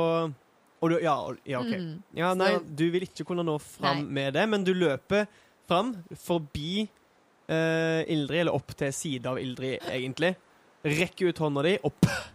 [0.78, 1.74] og du, ja, ja, OK.
[1.74, 1.94] Mm.
[2.14, 4.14] Ja, nei, du vil ikke kunne nå fram Nei.
[4.20, 5.26] med det, men du løper
[5.68, 6.84] fram forbi
[7.50, 10.36] uh, Ildrid, eller opp til sida av Ildrid, egentlig.
[10.86, 12.28] Rekker ut hånda di, og pff,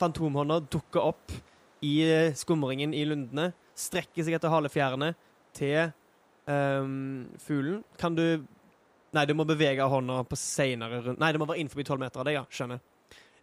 [0.00, 1.32] fantomhånda dukker opp
[1.84, 3.52] i eh, skumringen i lundene.
[3.78, 5.12] Strekker seg etter halefjærene
[5.56, 5.90] til
[6.50, 7.82] um, fuglen.
[8.00, 8.24] Kan du
[9.16, 12.20] Nei, du må bevege hånda på seinere rundt Nei, det må være innenfor tolv meter
[12.20, 12.42] av deg, ja.
[12.52, 12.82] Skjønner.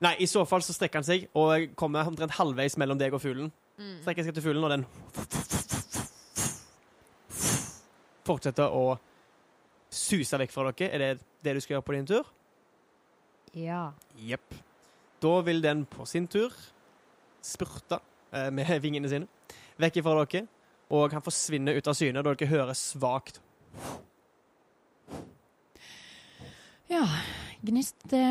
[0.06, 3.24] Nei, i så fall så strekker han seg og kommer omtrent halvveis mellom deg og
[3.24, 3.50] fuglen.
[3.80, 3.96] Mm.
[4.04, 4.86] Strekker seg etter fuglen, og den
[8.26, 8.96] fortsetter å
[9.94, 10.91] suse vekk fra dere.
[10.91, 11.10] Er det
[11.46, 12.30] det du skal gjøre på din tur?
[13.56, 13.88] Ja.
[14.20, 14.54] Jepp.
[15.21, 16.54] Da vil den på sin tur
[17.45, 17.99] spurte
[18.32, 19.30] eh, med vingene sine
[19.82, 20.45] vekk fra dere,
[20.95, 23.41] og han forsvinner ut av syne da dere hører svakt
[26.86, 27.01] Ja,
[27.65, 28.21] gnist, det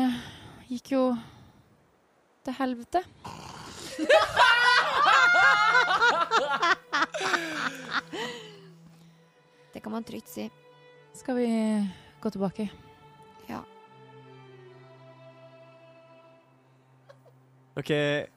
[0.71, 1.01] gikk jo
[2.45, 3.01] til helvete.
[9.73, 10.47] Det kan man trygt si.
[11.19, 11.49] Skal vi
[12.23, 12.69] gå tilbake?
[17.75, 18.27] Dere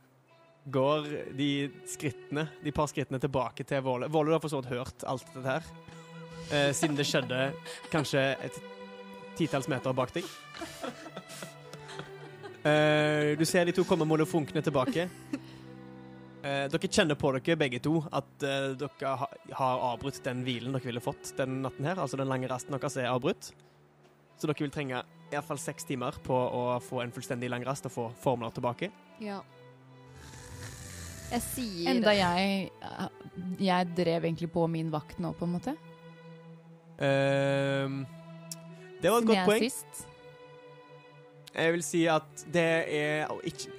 [0.68, 1.06] går
[1.38, 1.50] de
[1.88, 4.08] skrittene, de par skrittene tilbake til Våle.
[4.12, 5.68] Våle, har for så vidt hørt alt dette her.
[6.48, 7.52] Eh, siden det skjedde
[7.92, 8.58] kanskje et
[9.38, 10.26] titalls meter bak deg.
[12.66, 15.06] Eh, du ser de to komme molefonkene tilbake.
[16.42, 19.28] Eh, dere kjenner på dere begge to at eh, dere ha,
[19.60, 22.00] har avbrutt den hvilen dere ville fått den natten her.
[22.02, 23.52] Altså den lange rasten deres er avbrutt.
[24.38, 27.92] Så dere vil trenge iallfall seks timer på å få en fullstendig lang rast og
[27.92, 28.90] få formler tilbake.
[29.20, 29.40] Ja.
[31.28, 32.70] Jeg sier Enda jeg
[33.60, 35.74] Jeg drev egentlig på min vakt nå, på en måte.
[37.04, 37.98] Ehm,
[39.02, 39.66] det var et Som godt jeg poeng.
[39.68, 40.06] sist.
[41.54, 43.70] Jeg vil si at det er ikke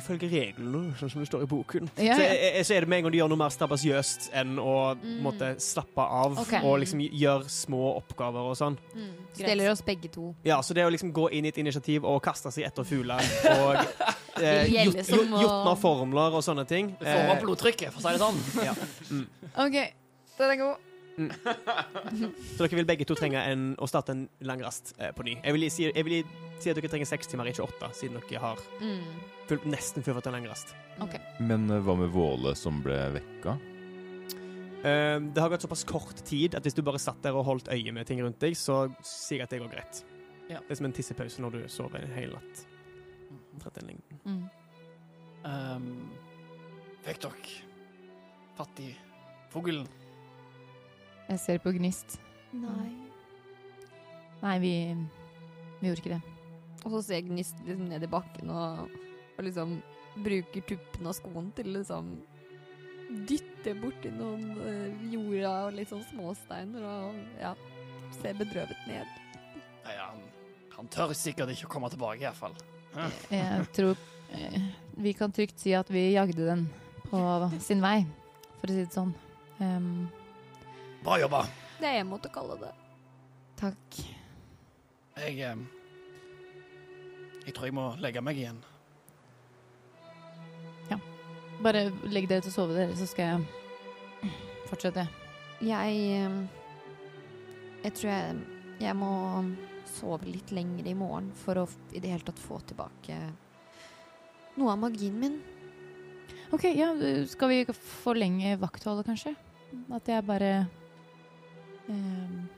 [0.00, 2.34] Ifølge reglene, sånn som det står i boken, Ja, så, ja.
[2.50, 5.20] er, så er det med en gang du gjør noe mer strabasiøst enn å Mm.
[5.22, 6.62] måtte slappe av okay.
[6.64, 8.78] og liksom gjøre små oppgaver og sånn.
[8.94, 9.10] mm.
[9.36, 10.34] Steller oss begge to.
[10.44, 13.20] Ja, så det å liksom gå inn i et initiativ og kaste seg etter fugler
[13.60, 13.76] og
[14.42, 17.92] eh, gjort- som gjort- gjort noen formler og sånne ting Du får opp eh, blodtrykket,
[17.92, 18.38] for å si det sånn.
[18.68, 18.74] ja.
[19.66, 19.76] OK,
[20.38, 20.76] den er god.
[22.56, 25.36] Så dere vil begge to trenge en, å starte en lang rast eh, på ny.
[25.42, 26.20] Jeg vil, si, jeg vil
[26.60, 29.02] si at dere trenger seks timer, ikke åtte, siden dere har Mm.
[29.50, 30.74] full, nesten fullført en lang rast.
[31.40, 33.56] Men uh, hva med Våle som ble vekka?
[34.80, 37.68] Eh, det har gått såpass kort tid at hvis du bare satt der og holdt
[37.68, 40.04] øye med ting rundt deg, så sier jeg at det går greit.
[40.48, 40.58] Ja.
[40.64, 42.64] Det er som en tissepause når du sover en hel natt.
[44.24, 44.40] Mm.
[45.44, 45.90] Um,
[47.04, 47.52] fikk dere
[48.56, 48.90] fatt i
[49.52, 49.84] fuglen?
[51.30, 52.18] Jeg ser på Gnist.
[52.50, 52.90] Nei.
[54.40, 54.74] Nei, vi,
[55.78, 56.22] vi gjorde ikke det.
[56.80, 58.90] Og så ser Gnist liksom ned i bakken og,
[59.36, 59.78] og liksom
[60.24, 62.10] bruker tuppen av skoen til liksom
[63.28, 67.54] dytte borti noen uh, jorda og litt sånn småsteiner og ja,
[68.20, 69.16] ser bedrøvet ned.
[69.86, 70.22] Nei, han,
[70.76, 72.54] han tør sikkert ikke å komme tilbake, iallfall.
[73.30, 76.66] Jeg tror uh, vi kan trygt si at vi jagde den
[77.10, 77.20] på
[77.62, 78.00] sin vei,
[78.60, 79.14] for å si det sånn.
[79.62, 80.08] Em,
[81.04, 81.44] Bra jobba.
[81.80, 82.72] Det er jeg måtte kalle det.
[83.60, 84.00] takk.
[85.20, 85.66] Jeg em,
[87.46, 88.60] Jeg tror jeg må legge meg igjen.
[90.90, 90.98] Ja.
[91.64, 94.30] Bare legg dere til å sove, dere, så skal jeg
[94.70, 95.06] fortsette.
[95.60, 96.38] Jeg eh,
[97.84, 98.40] Jeg tror jeg,
[98.80, 99.12] jeg må
[99.90, 103.16] sove litt lenger i morgen for å i det hele tatt få tilbake
[104.60, 105.38] noe av magien min.
[106.52, 106.92] OK, ja,
[107.30, 109.32] skal vi forlenge vaktholdet, kanskje?
[109.94, 110.66] At jeg bare
[111.90, 112.48] em,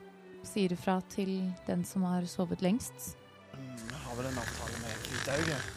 [0.47, 1.33] sier ifra til
[1.67, 3.15] den som har sovet lengst.
[3.55, 5.69] Mm, Jeg har vel en avtale med Hvitauget.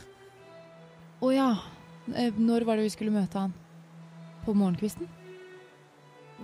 [1.25, 1.49] Å ja.
[2.13, 3.53] Eh, Når var det vi skulle møte han?
[4.45, 5.07] På morgenkvisten?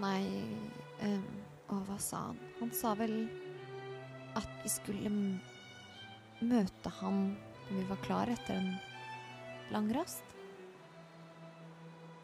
[0.02, 0.24] Nei
[1.04, 1.19] eh,
[1.69, 2.38] Og hva sa han?
[2.60, 3.28] Han sa vel
[4.39, 5.39] at vi skulle m
[6.41, 7.36] møte han
[7.69, 8.71] når vi var klar etter en
[9.71, 10.24] lang rast.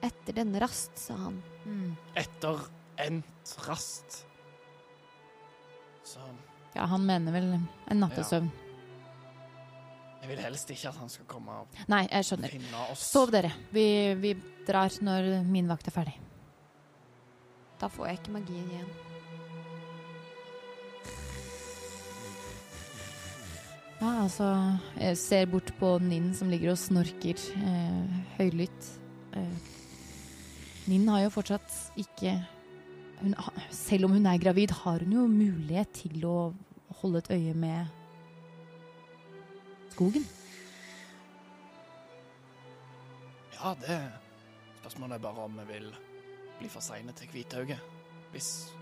[0.04, 1.38] Etter denne rast, sa han.
[2.18, 2.60] Etter
[3.06, 4.24] endt rast.
[6.08, 6.22] Så
[6.76, 8.50] Ja, han mener vel en nattesøvn.
[10.22, 12.50] jeg vil helst ikke at han skal komme og Nei, jeg skjønner.
[12.54, 13.04] finne oss.
[13.12, 13.52] Sov dere.
[13.74, 13.86] Vi,
[14.22, 14.34] vi
[14.68, 16.16] drar når min vakt er ferdig.
[17.82, 18.90] Da får jeg ikke magien igjen.
[24.00, 24.48] Ja, altså
[25.00, 28.90] Jeg ser bort på Ninn som ligger og snorker eh, høylytt.
[29.34, 29.74] Eh,
[30.88, 32.36] Ninn har jo fortsatt ikke
[33.22, 33.36] hun,
[33.72, 36.38] Selv om hun er gravid, har hun jo mulighet til å
[37.02, 37.86] holde et øye med
[39.94, 40.26] skogen.
[43.58, 44.00] Ja, det
[44.78, 45.88] Spørsmålet er bare om vi vil
[46.60, 47.80] bli for seine til Kvithauget.
[48.32, 48.74] Hvis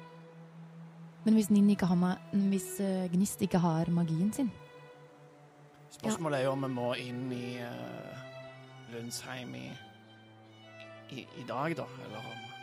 [1.26, 4.52] Men hvis Ninn ikke har Hvis eh, Gnist ikke har magien sin
[5.89, 8.20] Spørsmålet er jo om vi må inn i uh,
[8.91, 9.70] Lundsheim i,
[11.12, 11.86] i, i dag, da.
[12.05, 12.55] Eller om,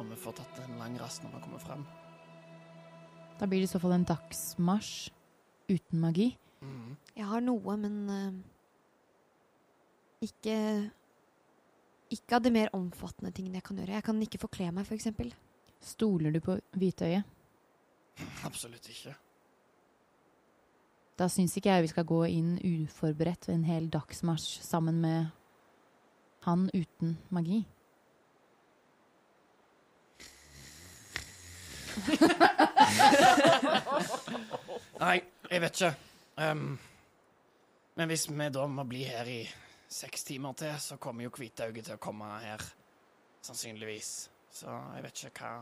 [0.00, 1.82] om vi får tatt en lang rast når vi kommer frem.
[3.40, 5.10] Da blir det i så fall en dagsmarsj
[5.70, 6.30] uten magi.
[6.60, 6.96] Mm.
[7.16, 8.32] Jeg har noe, men uh,
[10.20, 10.56] ikke
[12.10, 13.94] Ikke av de mer omfattende tingene jeg kan gjøre.
[13.94, 15.06] Jeg kan ikke forkle meg, f.eks.
[15.92, 17.22] Stoler du på Hvitøyet?
[18.48, 19.14] Absolutt ikke.
[21.20, 25.30] Da syns ikke jeg vi skal gå inn uforberedt en hel dagsmarsj sammen med
[26.48, 27.62] han uten magi.
[35.00, 35.16] Nei,
[35.50, 35.94] jeg vet ikke.
[36.40, 36.78] Um,
[37.96, 39.40] men hvis vi da må bli her i
[39.90, 42.62] seks timer til, så kommer jo Hvitauget til å komme her
[43.44, 44.30] Sannsynligvis.
[44.52, 45.52] Så jeg vet ikke hva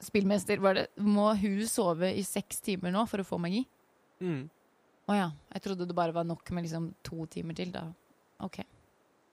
[0.00, 3.60] Spillmester, var det, må hun sove i seks timer nå for å få magi?
[4.20, 4.48] Mm.
[5.08, 5.28] oh, ja.
[5.54, 7.84] Jeg trodde det bare var nok med liksom to timer til, da.
[8.44, 8.58] OK.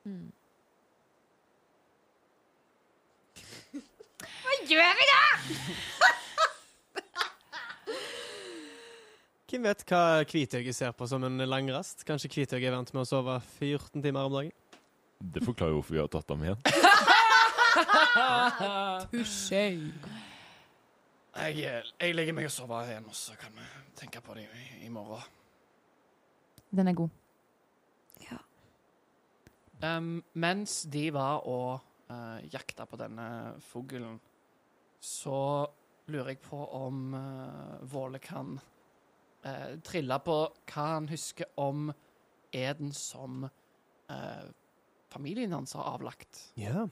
[0.08, 0.28] Mm.
[9.48, 12.04] Hvem vet hva Kvitøyet ser på som en lang rast?
[12.08, 14.52] Kanskje Kvitøyet er vant med å sove 14 timer om dagen?
[15.18, 16.60] Det forklarer jo hvorfor vi har tatt ham igjen.
[21.38, 23.66] Jeg, eh, jeg legger meg og sover igjen, og så kan vi
[23.98, 25.24] tenke på det i, i morgen.
[26.70, 27.10] Den er god.
[28.26, 28.38] Ja.
[29.82, 33.28] Um, mens de var og uh, jakta på denne
[33.70, 34.20] fuglen,
[35.08, 35.40] så
[36.12, 40.38] lurer jeg på om uh, Våle kan uh, trille på
[40.72, 41.90] hva han husker om
[42.56, 44.46] eden som uh,
[45.12, 46.42] familien hans har avlagt.
[46.60, 46.88] Ja.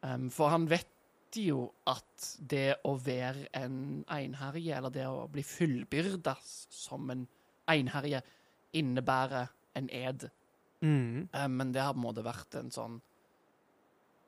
[0.00, 0.88] Um, for han vet
[1.36, 7.26] jo at det å være en einherje, eller det å bli fullbyrda som en
[7.70, 8.22] einherje,
[8.76, 10.28] innebærer en ed.
[10.80, 11.28] Mm.
[11.32, 12.98] Um, men det har på en måte vært en sånn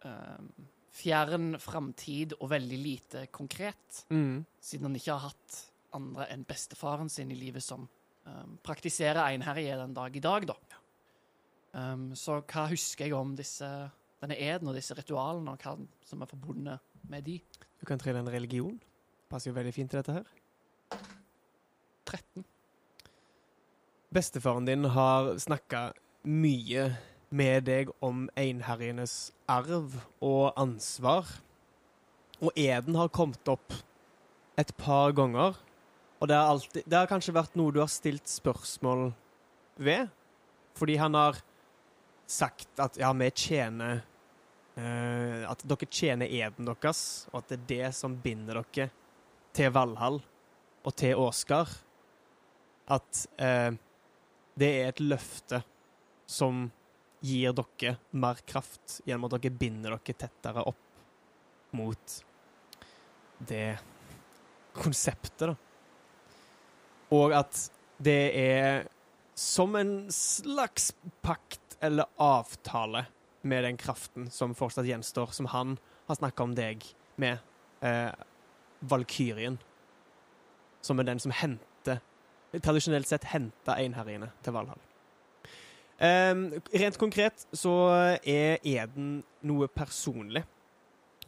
[0.05, 0.49] um,
[0.93, 4.45] fjern framtid og veldig lite konkret, Mm.
[4.61, 5.59] siden han ikke har hatt
[5.93, 7.89] andre enn bestefaren sin i livet som
[8.27, 10.57] um, praktiserer einherje den dag i dag, da.
[11.73, 13.67] Um, så hva husker jeg om disse,
[14.21, 17.39] denne eden og disse ritualene, og hva som er forbundet med de?
[17.81, 18.77] Du kan trille en religion.
[19.33, 20.27] Passer jo veldig fint til dette her.
[22.05, 22.45] 13.
[24.13, 25.93] Bestefaren din har snakka
[26.29, 26.91] mye
[27.33, 31.29] med deg om einherjenes arv og ansvar.
[32.43, 33.75] Og eden har kommet opp
[34.61, 35.57] et par ganger.
[36.21, 39.09] Og det har, alltid, det har kanskje vært noe du har stilt spørsmål
[39.81, 40.11] ved.
[40.79, 41.41] Fordi han har
[42.29, 44.03] sagt at ja, vi tjener
[44.79, 48.91] uh, At dere tjener eden deres, og at det er det som binder dere
[49.53, 50.21] til Valhall
[50.83, 51.73] og til Åsgard.
[52.89, 53.73] At uh,
[54.59, 55.63] det er et løfte
[56.29, 56.69] som
[57.23, 60.89] gir dere mer kraft gjennom at dere binder dere tettere opp
[61.73, 62.17] mot
[63.49, 63.79] det
[64.77, 65.55] konseptet, da.
[67.13, 67.59] Og at
[68.03, 68.87] det er
[69.39, 70.93] som en slags
[71.25, 73.07] pakt eller avtale
[73.43, 75.77] med den kraften som fortsatt gjenstår, som han
[76.09, 76.85] har snakka om deg
[77.17, 77.39] med,
[77.81, 78.13] eh,
[78.81, 79.59] Valkyrien.
[80.83, 82.01] Som er den som henter
[82.53, 84.81] Tradisjonelt sett henter einherjene til Valhall.
[86.03, 87.73] Ehm, rent konkret så
[88.27, 90.43] er eden noe personlig.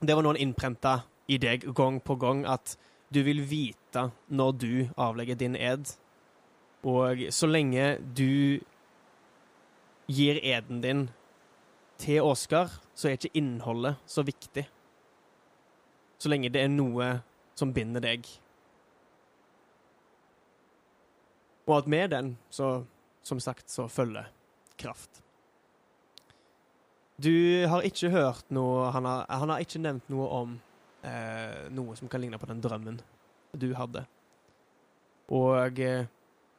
[0.03, 2.75] Det var noen innprenta i deg gang på gang, at
[3.15, 5.95] du vil vite når du avlegger din ed.
[6.83, 8.59] Og så lenge du
[10.11, 11.07] gir eden din
[12.03, 14.67] til Oskar, så er ikke innholdet så viktig.
[16.19, 17.21] Så lenge det er noe
[17.55, 18.27] som binder deg.
[21.65, 22.81] Og at med den, så
[23.23, 24.27] som sagt, så følger
[24.81, 25.23] kraft.
[27.17, 30.57] Du har ikke hørt noe Han har, han har ikke nevnt noe om
[31.07, 32.99] eh, noe som kan ligne på den drømmen
[33.55, 34.03] du hadde.
[35.31, 36.09] Og eh,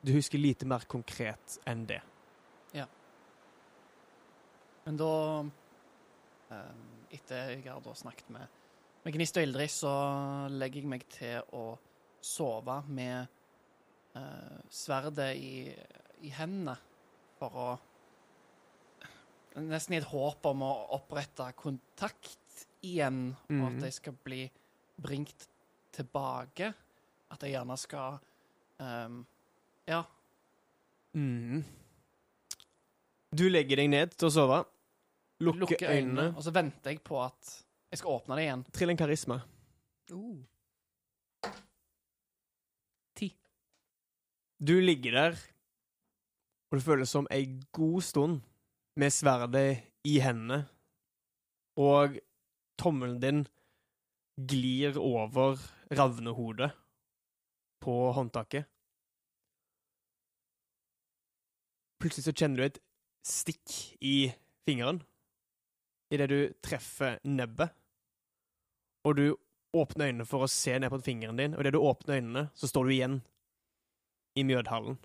[0.05, 1.99] du husker lite mer konkret enn det.
[2.77, 2.85] Ja.
[4.85, 5.13] Men da
[6.53, 6.75] eh,
[7.15, 8.55] Etter jeg har da snakket med,
[9.05, 9.91] med Gnist og Ildrid, så
[10.51, 11.77] legger jeg meg til å
[12.25, 13.27] sove med
[14.17, 15.69] eh, sverdet i,
[16.25, 16.75] i hendene
[17.39, 17.67] for å
[19.55, 23.77] Nesten i et håp om å opprette kontakt igjen, og Mhm.
[23.77, 24.51] at jeg skal bli
[25.01, 25.47] bringt
[25.93, 26.73] tilbake.
[27.31, 28.19] At jeg gjerne skal
[28.79, 29.25] um,
[29.87, 30.03] Ja.
[31.15, 31.63] Mm.
[33.33, 34.65] Du legger deg ned til å sove.
[35.39, 36.21] Lukker Lukke øynene.
[36.31, 38.63] øynene, og så venter jeg på at jeg skal åpne det igjen.
[38.73, 39.41] Trill en karisma.
[43.15, 43.29] Ti.
[44.63, 45.37] Du ligger der,
[46.71, 48.41] og det føles som ei god stund
[48.95, 50.63] med sverdet i hendene,
[51.75, 52.15] og
[52.79, 53.41] tommelen din
[54.35, 55.59] glir over
[55.91, 56.71] ravnehodet
[57.83, 58.67] på håndtaket.
[61.99, 62.79] Plutselig så kjenner du et
[63.25, 64.31] stikk i
[64.67, 65.01] fingeren
[66.13, 67.73] idet du treffer nebbet,
[69.05, 69.25] og du
[69.75, 72.69] åpner øynene for å se ned på fingeren din, og idet du åpner øynene, så
[72.69, 73.17] står du igjen
[74.39, 74.97] i Mjødhallen.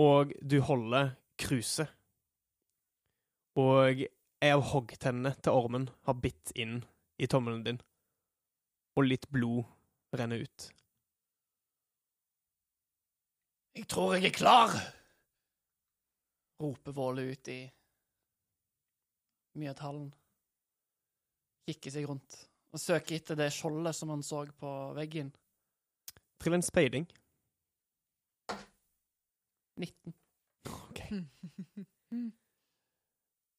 [0.00, 1.90] Og du holder kruset.
[3.56, 4.02] Og
[4.44, 6.82] ei av hoggtennene til ormen har bitt inn
[7.16, 7.78] i tommelen din,
[8.96, 9.64] og litt blod
[10.16, 10.68] renner ut.
[13.76, 14.76] Jeg tror jeg er klar!
[16.60, 17.58] Roper Våle ut i
[19.60, 20.08] Mjødhallen.
[21.68, 22.38] Kikker seg rundt
[22.72, 25.32] og søker etter det skjoldet som han så på veggen.
[26.40, 27.06] Trill en speiding.
[29.76, 30.14] 19.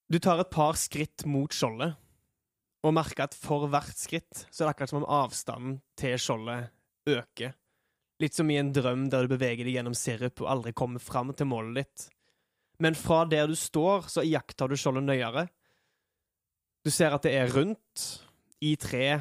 [0.07, 1.97] Du tar et par skritt mot skjoldet,
[2.85, 6.69] og merker at for hvert skritt så er det akkurat som om avstanden til skjoldet
[7.11, 7.55] øker.
[8.21, 11.33] Litt som i en drøm der du beveger deg gjennom sirup og aldri kommer fram
[11.37, 12.07] til målet ditt.
[12.81, 15.47] Men fra der du står, så iakttar du skjoldet nøyere.
[16.85, 18.07] Du ser at det er rundt,
[18.63, 19.19] i tre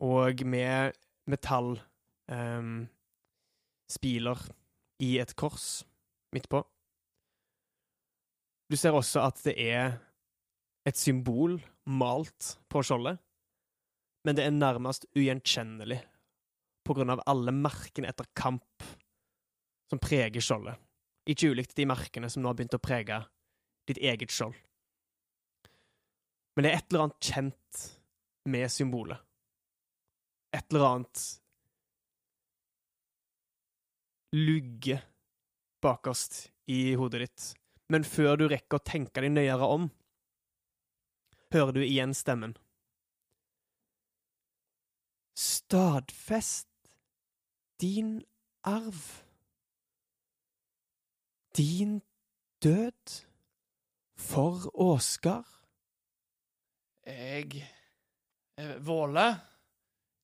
[0.00, 0.96] og med
[1.28, 1.74] metall
[2.32, 2.86] um,
[3.90, 4.40] spiler
[5.04, 5.82] i et kors
[6.32, 6.62] midt på.
[8.70, 9.96] Du ser også at det er
[10.86, 11.56] et symbol
[11.90, 13.18] malt på skjoldet,
[14.24, 15.98] men det er nærmest ugjenkjennelig
[16.86, 18.86] på grunn av alle merkene etter kamp
[19.90, 20.78] som preger skjoldet.
[21.26, 23.18] Ikke ulikt de merkene som nå har begynt å prege
[23.90, 24.54] ditt eget skjold.
[26.54, 27.84] Men det er et eller annet kjent
[28.50, 29.18] med symbolet.
[30.54, 31.24] Et eller annet
[34.36, 35.00] lugge
[35.82, 37.50] bakerst i hodet ditt.
[37.90, 39.88] Men før du rekker å tenke deg nøyere om,
[41.50, 42.54] hører du igjen stemmen.
[45.34, 46.68] Stadfest
[47.82, 48.20] din
[48.62, 49.00] arv.
[51.56, 51.98] Din
[52.62, 53.16] død
[54.14, 55.48] for Åsgard.
[57.06, 57.64] Jeg
[58.60, 59.32] er Våle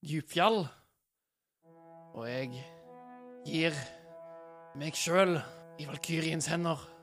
[0.07, 0.61] Djupfjall,
[2.13, 2.61] og jeg
[3.49, 3.81] gir
[4.77, 5.39] meg sjøl
[5.81, 6.96] i Valkyriens hender.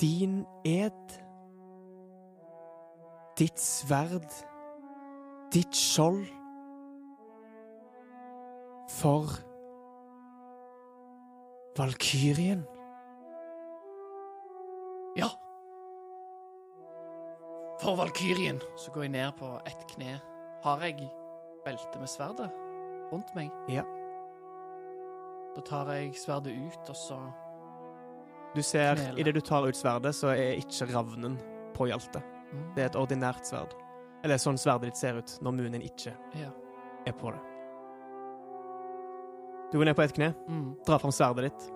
[0.00, 1.20] Din ed.
[3.38, 4.32] Ditt sverd.
[5.52, 6.26] Ditt skjold.
[8.88, 9.24] For
[11.76, 12.66] Valkyrien.
[15.16, 15.28] Ja.
[17.80, 18.60] For Valkyrien.
[18.76, 20.20] Så går jeg ned på ett kne.
[20.62, 21.10] Har jeg
[21.64, 22.50] belte med sverdet
[23.12, 23.52] rundt meg?
[23.68, 23.84] Ja.
[25.56, 27.18] Da tar jeg sverdet ut, og så
[28.54, 31.36] Du ser, idet du tar ut sverdet, så er ikke ravnen
[31.76, 32.22] på hjaltet.
[32.52, 33.74] mm, Det er et ordinært sverd.
[34.24, 36.50] Eller sånn sverdet ditt ser ut når munnen ikke Ja.
[37.06, 37.40] er på det.
[39.72, 40.76] Du går ned på ett kne, Mm.
[40.84, 41.70] drar fram sverdet ditt.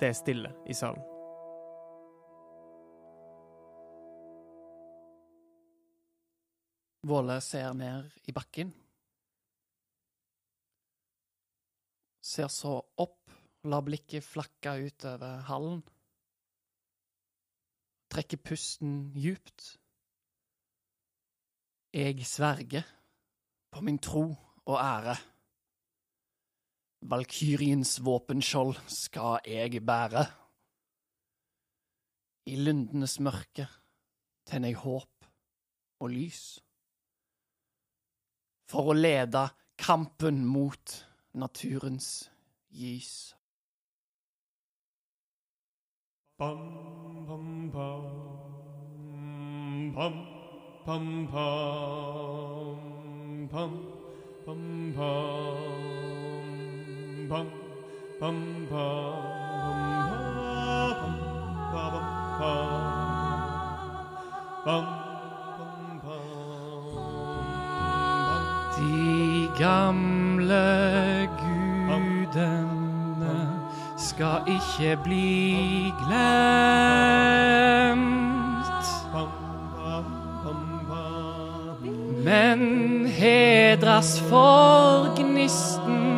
[0.00, 1.02] Det er stille i salen.
[7.08, 8.72] Våle ser ned i bakken.
[12.28, 13.30] Ser så opp,
[13.64, 15.80] lar blikket flakke utover hallen.
[18.12, 19.78] Trekker pusten djupt.
[21.96, 22.84] Jeg sverger
[23.72, 24.26] på min tro
[24.68, 25.16] og ære.
[27.08, 30.26] Valkyriens våpenskjold skal jeg bære.
[32.52, 33.70] I lundenes mørke
[34.48, 35.28] tenner jeg håp
[36.00, 36.46] og lys
[38.68, 39.48] for å lede
[39.80, 41.07] kampen mot
[41.38, 42.30] naturens
[42.70, 43.34] gys.
[46.38, 48.04] Bam, bam, bam.
[49.94, 50.14] Bam,
[50.86, 52.78] bam, bam.
[53.50, 53.72] Bam,
[54.46, 54.62] bam,
[54.98, 55.18] bam.
[57.28, 57.48] Bam,
[58.20, 58.38] bam,
[58.70, 59.38] bam.
[64.66, 64.86] Bam,
[69.58, 72.58] gamle gudene
[73.98, 77.28] skal ikke bli glemt.
[82.24, 86.17] Men hedras for gnisten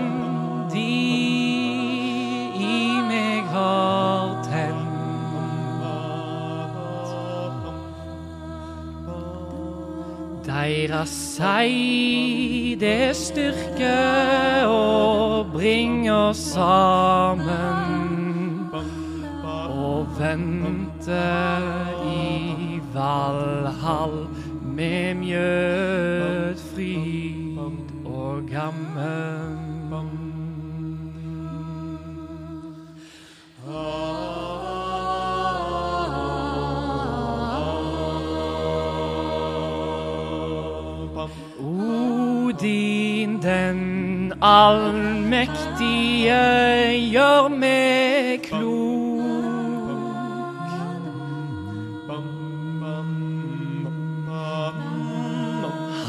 [10.60, 11.72] Deres seg,
[12.80, 13.92] det styrke
[14.68, 18.68] og bring oss sammen
[19.72, 21.22] og vente
[22.04, 24.28] i Valhall
[24.76, 27.56] med mjød, fryd
[28.04, 29.56] og gammen.
[33.64, 34.19] Odin
[44.42, 46.36] allmektige
[47.12, 48.90] gjør meg klok.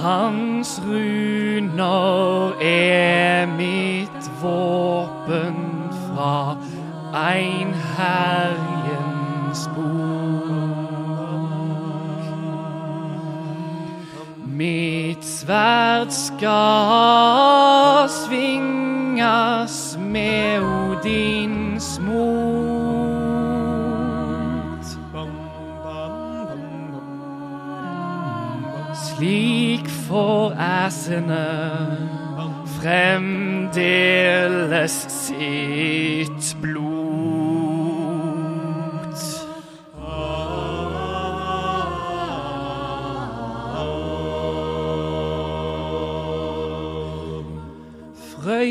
[0.01, 5.55] Hans runer er mitt våpen
[6.07, 6.57] fra
[7.13, 8.49] einherjens
[9.75, 10.51] bok.
[15.21, 22.21] Mitt sverd skal svingas med Odins mot.
[28.95, 31.45] Slik får æsene
[32.81, 37.00] fremdeles sitt blod.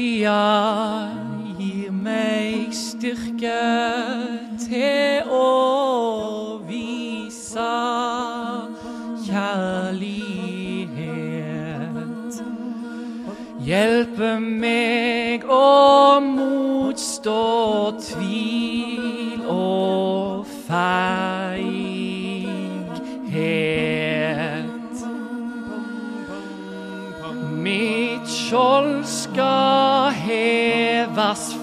[0.00, 1.12] Frøya
[1.58, 3.56] gir meg styrke
[4.62, 7.66] til å vise
[9.26, 10.00] kjærlighet.
[13.68, 17.59] Hjelpe meg å motstå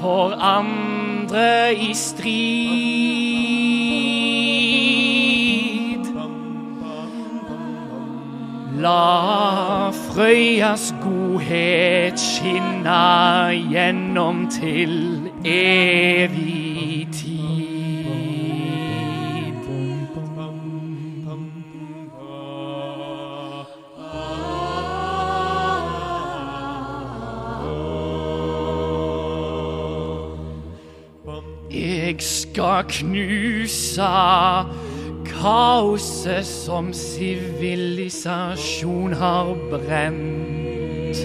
[0.02, 2.28] for andre i strid.
[8.78, 13.02] La Frøyas godhet skinne
[13.72, 14.94] gjennom til
[15.46, 16.67] evig
[32.58, 34.02] skal knuse
[35.30, 41.18] kaoset som sivilisasjon har brent.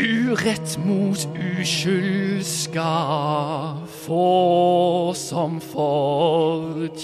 [0.00, 1.28] Urett mot
[1.60, 3.76] uskyld skal
[4.06, 6.96] få som fortjent.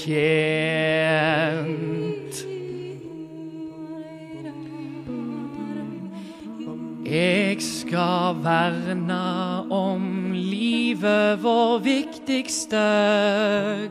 [7.13, 12.77] Jeg skal verne om livet, vår viktigste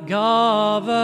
[0.10, 1.02] gave.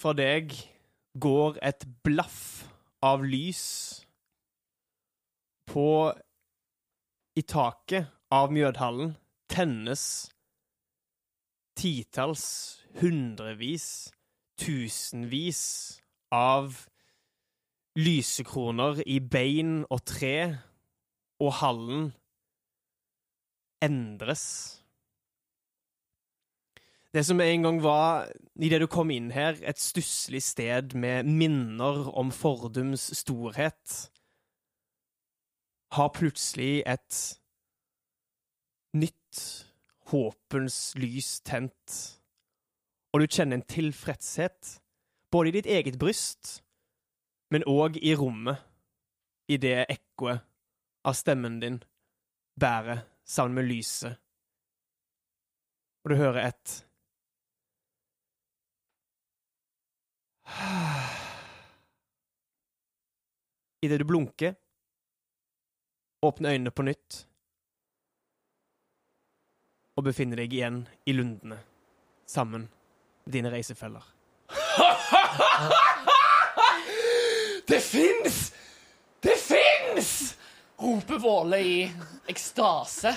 [0.00, 0.54] Ifra deg
[1.20, 2.64] går et blaff
[3.04, 3.64] av lys
[5.68, 5.88] på
[7.36, 9.12] I taket av Mjødhallen
[9.52, 10.04] tennes
[11.76, 12.46] titalls,
[13.02, 14.08] hundrevis,
[14.56, 15.62] tusenvis
[16.32, 16.80] av
[18.00, 20.34] lysekroner i bein og tre,
[21.44, 22.12] og hallen
[23.84, 24.79] endres.
[27.14, 32.06] Det som en gang var, idet du kom inn her, et stusslig sted med minner
[32.14, 33.94] om fordums storhet,
[35.90, 37.18] har plutselig et
[38.94, 39.40] nytt
[40.12, 41.96] håpens lys tent,
[43.10, 44.76] og du kjenner en tilfredshet,
[45.34, 46.60] både i ditt eget bryst,
[47.50, 48.62] men òg i rommet,
[49.50, 50.46] i det ekkoet
[51.02, 51.80] av stemmen din
[52.60, 54.14] bærer sammen med lyset.
[56.04, 56.76] Og du hører et
[63.80, 64.54] Idet du blunker,
[66.22, 67.26] åpner øynene på nytt
[69.96, 71.58] og befinner deg igjen i lundene
[72.28, 72.68] sammen
[73.24, 74.04] med dine reisefeller.
[77.70, 78.52] Det fins!
[79.22, 80.36] Det fins!
[80.80, 81.92] roper Våle i
[82.28, 83.14] ekstase.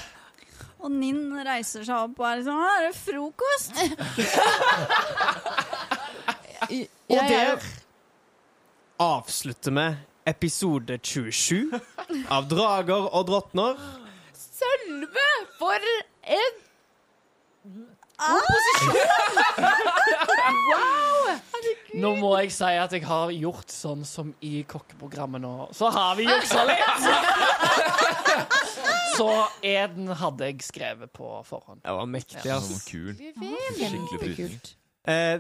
[0.84, 3.72] Og Ninn reiser seg opp og er liksom Her er det frokost!
[7.10, 7.60] Og der
[9.00, 9.88] avslutter vi
[10.32, 11.74] episode 27
[12.32, 13.76] av Drager og drottner.
[14.38, 15.30] Sølve,
[15.60, 15.76] for
[16.24, 16.62] en
[21.94, 25.52] Nå må jeg si at jeg har gjort sånn som i kokkeprogrammet nå.
[25.76, 27.04] Så har vi juksa litt!
[29.18, 29.28] Så
[29.66, 31.84] Eden hadde jeg skrevet på forhånd.
[31.84, 32.72] Det var mektig, ass.
[32.88, 34.60] Skikkelig frysning.
[35.10, 35.38] Eh,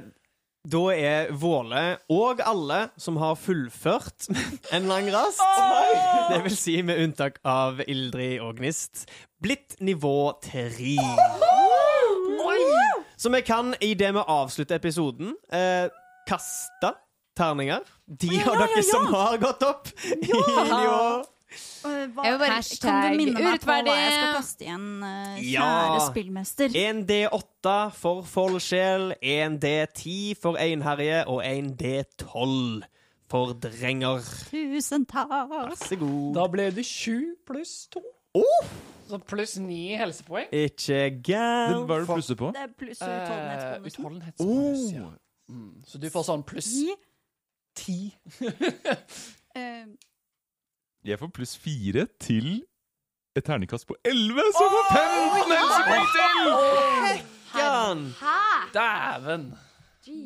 [0.64, 4.30] da er Våle og alle som har fullført
[4.76, 5.42] en lang rast,
[6.32, 9.04] det vil si med unntak av Ildrid og Gnist,
[9.44, 10.96] blitt nivå tre.
[13.20, 15.92] Så vi kan, idet vi avslutter episoden, eh,
[16.28, 16.94] kaste
[17.38, 17.84] terninger.
[18.08, 21.24] De av dere som har gått opp i nivå.
[21.84, 23.92] Eh, Hva, Jeg bare- Hashtag, kan du minne meg på urettferdig.
[23.92, 26.00] hva jeg skal kaste igjen, eh, kjære Ja.
[26.10, 26.76] spillmester?
[26.76, 32.84] En D8 for Foldsjel, en D10 for Einherje og en D12
[33.30, 34.22] for Drenger.
[34.52, 35.30] Tusen takk.
[35.50, 36.34] Vær så god.
[36.36, 38.02] Da ble det sju pluss to.
[38.36, 38.66] Oh!
[39.10, 40.48] Så pluss ni helsepoeng.
[40.52, 41.86] Ikke Men gærent.
[41.86, 42.52] Hva er det du plusser på?
[42.54, 43.84] Det er pluss utholdenhetsbonus.
[43.84, 45.10] Uh, utholdenhetsbonus, ja.
[45.52, 45.84] Mm.
[45.86, 46.96] Så du får sånn pluss Gi.
[47.76, 48.16] ti.
[49.56, 49.86] Eh,
[51.04, 52.62] Jeg får pluss fire til
[53.36, 57.24] et terningkast på 11, så får 15 helsepoeng til!
[57.60, 58.04] Jan.
[58.74, 59.44] Dæven!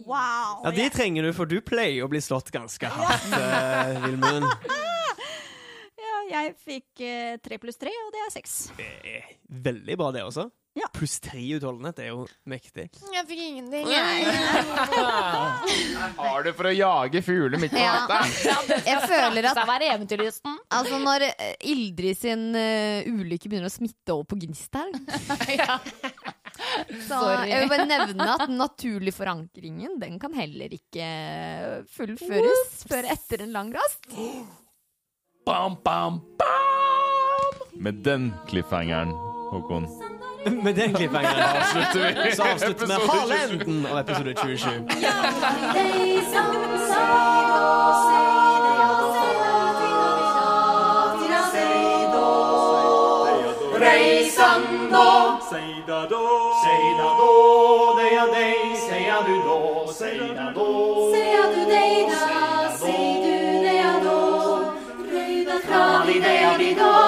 [0.06, 0.62] wow.
[0.66, 4.46] Ja, de trenger du, for du pleier å bli slått ganske hardt, uh, Vilmund.
[5.98, 8.54] Ja, jeg fikk eh, tre pluss tre, og det er seks.
[8.78, 9.28] Er
[9.64, 10.50] veldig bra, det også.
[10.78, 10.86] Ja.
[10.94, 12.84] Pluss tre utholdenhet, er jo mektig.
[13.14, 13.88] Jeg fikk ingenting.
[16.20, 18.06] Har du for å jage fugler midt på Ja.
[18.86, 24.38] Jeg føler at altså, når eh, Ildrid sin uh, ulykke begynner å smitte over på
[24.44, 24.92] Gnist her
[27.08, 27.18] Så
[27.48, 31.06] jeg vil bare nevne at den naturlige forankringen Den kan heller ikke
[31.94, 34.02] fullføres før etter en lang rast.
[35.48, 37.54] Bam, bam, bam!
[37.78, 39.12] Med den cliffhangeren,
[39.52, 39.86] Håkon,
[40.52, 42.36] Med den cliffhangeren avslutter vi.
[42.36, 44.70] så avslutter vi halvenden av episode 27.
[53.80, 57.34] Reisando, seida då, seida då,
[57.98, 60.70] det er deg, seia du då, seida då.
[61.14, 64.20] Seia du deg da, sei du det ja da.
[65.12, 67.07] Røyda fra di det ja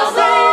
[0.00, 0.49] Say